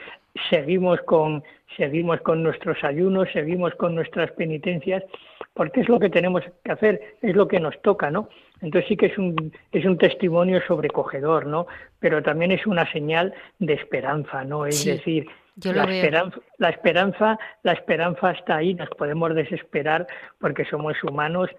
[0.49, 1.43] seguimos con
[1.78, 5.03] seguimos con nuestros ayunos, seguimos con nuestras penitencias,
[5.53, 8.28] porque es lo que tenemos que hacer, es lo que nos toca, ¿no?
[8.64, 11.68] Entonces sí que es un, es un testimonio sobrecogedor, ¿no?
[11.99, 14.66] Pero también es una señal de esperanza, ¿no?
[14.66, 15.28] Es decir,
[15.61, 20.07] la, esperanza, la esperanza, la esperanza está ahí, nos podemos desesperar
[20.39, 21.49] porque somos humanos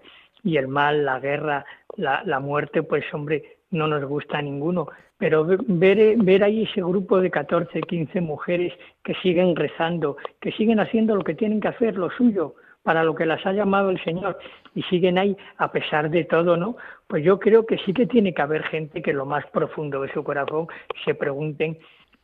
[0.43, 1.63] y el mal, la guerra,
[1.95, 4.87] la, la muerte, pues hombre, no nos gusta a ninguno.
[5.19, 10.79] Pero ver, ver ahí ese grupo de 14, 15 mujeres que siguen rezando, que siguen
[10.79, 14.01] haciendo lo que tienen que hacer, lo suyo, para lo que las ha llamado el
[14.03, 14.37] Señor
[14.75, 16.77] y siguen ahí a pesar de todo, ¿no?
[17.07, 20.13] Pues yo creo que sí que tiene que haber gente que lo más profundo de
[20.13, 20.67] su corazón
[21.03, 21.79] se pregunten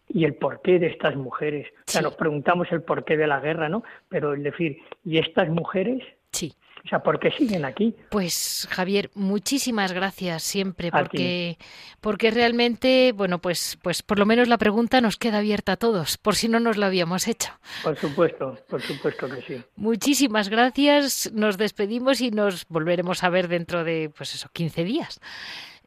[0.07, 1.68] y el porqué de estas mujeres.
[1.80, 3.84] O sea, nos preguntamos el porqué de la guerra, ¿no?
[4.07, 6.03] Pero el decir, ¿y estas mujeres?
[6.32, 6.53] Sí.
[6.84, 7.96] O sea, ¿por qué siguen aquí?
[8.10, 11.58] Pues Javier, muchísimas gracias siempre porque
[12.00, 16.18] porque realmente, bueno, pues pues por lo menos la pregunta nos queda abierta a todos,
[16.18, 17.52] por si no nos la habíamos hecho.
[17.84, 19.64] Por supuesto, por supuesto que sí.
[19.76, 25.20] Muchísimas gracias, nos despedimos y nos volveremos a ver dentro de pues eso, 15 días.